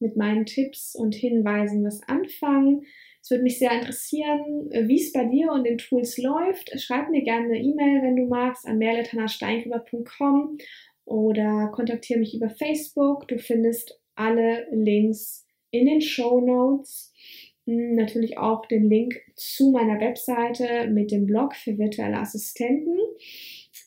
mit 0.00 0.16
meinen 0.16 0.44
Tipps 0.44 0.94
und 0.94 1.14
Hinweisen 1.14 1.84
was 1.84 2.02
anfangen. 2.08 2.84
Es 3.22 3.30
würde 3.30 3.44
mich 3.44 3.58
sehr 3.58 3.72
interessieren, 3.72 4.68
wie 4.72 5.00
es 5.00 5.12
bei 5.12 5.24
dir 5.24 5.52
und 5.52 5.64
den 5.64 5.78
Tools 5.78 6.18
läuft. 6.18 6.78
Schreib 6.80 7.08
mir 7.08 7.22
gerne 7.22 7.46
eine 7.46 7.60
E-Mail, 7.62 8.02
wenn 8.02 8.16
du 8.16 8.26
magst, 8.26 8.66
an 8.66 8.78
mail.hannasteingrüber.com 8.78 10.58
oder 11.04 11.70
kontaktiere 11.72 12.20
mich 12.20 12.34
über 12.34 12.50
Facebook. 12.50 13.28
Du 13.28 13.38
findest 13.38 14.00
alle 14.14 14.66
Links 14.70 15.46
in 15.70 15.86
den 15.86 16.00
Show 16.00 16.40
Notes. 16.40 17.12
Hm, 17.66 17.94
natürlich 17.94 18.38
auch 18.38 18.66
den 18.66 18.88
Link 18.88 19.20
zu 19.36 19.70
meiner 19.70 20.00
Webseite 20.00 20.88
mit 20.88 21.10
dem 21.10 21.26
Blog 21.26 21.54
für 21.54 21.78
virtuelle 21.78 22.18
Assistenten. 22.18 22.98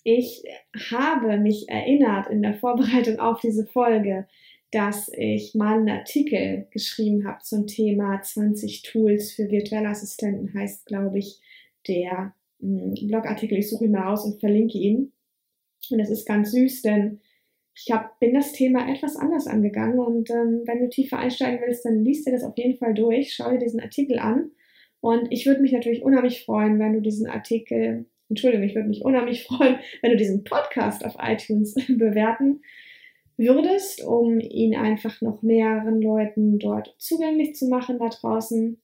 Ich 0.04 0.44
habe 0.92 1.38
mich 1.38 1.68
erinnert 1.68 2.30
in 2.30 2.42
der 2.42 2.56
Vorbereitung 2.56 3.20
auf 3.20 3.40
diese 3.42 3.66
Folge, 3.66 4.28
dass 4.72 5.10
ich 5.16 5.56
mal 5.56 5.80
einen 5.80 5.90
Artikel 5.90 6.68
geschrieben 6.72 7.26
habe 7.28 7.42
zum 7.44 7.68
Thema 7.68 8.22
20 8.22 8.84
Tools 8.84 9.34
für 9.34 9.50
virtuelle 9.50 9.90
Assistenten, 9.90 10.54
heißt, 10.54 10.86
glaube 10.86 11.20
ich, 11.20 11.40
der 11.88 12.34
hm, 12.60 12.94
Blogartikel. 13.08 13.58
Ich 13.58 13.70
suche 13.70 13.86
ihn 13.86 13.92
mal 13.92 14.08
raus 14.08 14.26
und 14.26 14.40
verlinke 14.40 14.78
ihn. 14.78 15.12
Und 15.92 16.00
das 16.00 16.10
ist 16.10 16.26
ganz 16.26 16.52
süß, 16.52 16.82
denn 16.82 17.20
ich 17.76 17.92
hab, 17.92 18.20
bin 18.20 18.34
das 18.34 18.54
Thema 18.54 18.90
etwas 18.90 19.18
anders 19.18 19.48
angegangen. 19.48 20.00
Und 20.00 20.30
ähm, 20.30 20.64
wenn 20.66 20.80
du 20.80 20.90
tiefer 20.90 21.20
einsteigen 21.20 21.60
willst, 21.66 21.86
dann 21.86 22.04
liest 22.04 22.26
dir 22.26 22.32
das 22.32 22.44
auf 22.44 22.58
jeden 22.58 22.78
Fall 22.78 22.94
durch, 22.94 23.34
schau 23.34 23.52
dir 23.52 23.60
diesen 23.60 23.82
Artikel 23.82 24.20
an. 24.20 24.52
Und 25.02 25.32
ich 25.32 25.46
würde 25.46 25.62
mich 25.62 25.72
natürlich 25.72 26.04
unheimlich 26.04 26.46
freuen, 26.46 26.80
wenn 26.80 26.94
du 26.94 27.02
diesen 27.02 27.28
Artikel, 27.28 28.06
Entschuldigung, 28.30 28.66
ich 28.66 28.76
würde 28.76 28.88
mich 28.88 29.04
unheimlich 29.04 29.44
freuen, 29.48 29.78
wenn 30.02 30.12
du 30.12 30.18
diesen 30.18 30.44
Podcast 30.44 31.06
auf 31.06 31.16
iTunes 31.20 31.74
bewerten 31.88 32.62
würdest, 33.38 34.04
um 34.04 34.40
ihn 34.40 34.76
einfach 34.76 35.22
noch 35.22 35.42
mehreren 35.42 36.02
Leuten 36.02 36.58
dort 36.58 36.96
zugänglich 36.98 37.56
zu 37.56 37.68
machen 37.68 38.00
da 38.00 38.08
draußen, 38.08 38.82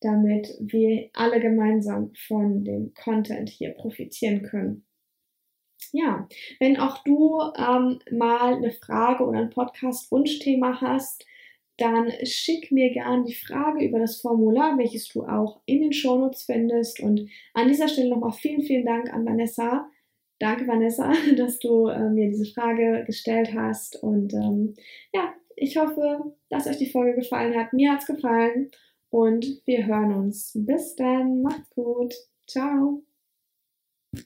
damit 0.00 0.54
wir 0.60 1.08
alle 1.14 1.40
gemeinsam 1.40 2.12
von 2.14 2.62
dem 2.62 2.92
Content 2.92 3.48
hier 3.48 3.70
profitieren 3.70 4.42
können. 4.42 4.84
Ja, 5.96 6.26
wenn 6.58 6.76
auch 6.76 7.04
du 7.04 7.40
ähm, 7.56 8.00
mal 8.10 8.54
eine 8.54 8.72
Frage 8.72 9.24
oder 9.24 9.38
ein 9.38 9.50
Podcast-Wunschthema 9.50 10.80
hast, 10.80 11.24
dann 11.76 12.10
schick 12.24 12.72
mir 12.72 12.90
gern 12.90 13.24
die 13.24 13.36
Frage 13.36 13.84
über 13.84 14.00
das 14.00 14.20
Formular, 14.20 14.76
welches 14.76 15.06
du 15.10 15.22
auch 15.22 15.60
in 15.66 15.82
den 15.82 15.92
Shownotes 15.92 16.42
findest. 16.42 16.98
Und 16.98 17.30
an 17.52 17.68
dieser 17.68 17.86
Stelle 17.86 18.10
nochmal 18.10 18.32
vielen, 18.32 18.62
vielen 18.62 18.84
Dank 18.84 19.12
an 19.14 19.24
Vanessa. 19.24 19.88
Danke, 20.40 20.66
Vanessa, 20.66 21.12
dass 21.36 21.60
du 21.60 21.86
äh, 21.86 22.10
mir 22.10 22.26
diese 22.28 22.52
Frage 22.52 23.04
gestellt 23.06 23.54
hast. 23.54 23.94
Und 24.02 24.34
ähm, 24.34 24.74
ja, 25.12 25.32
ich 25.54 25.76
hoffe, 25.76 26.34
dass 26.48 26.66
euch 26.66 26.78
die 26.78 26.90
Folge 26.90 27.20
gefallen 27.20 27.56
hat. 27.56 27.72
Mir 27.72 27.92
hat 27.92 28.00
es 28.00 28.08
gefallen 28.08 28.72
und 29.10 29.46
wir 29.64 29.86
hören 29.86 30.12
uns. 30.12 30.50
Bis 30.56 30.96
dann, 30.96 31.42
macht's 31.42 31.70
gut. 31.70 32.12
Ciao. 32.48 33.04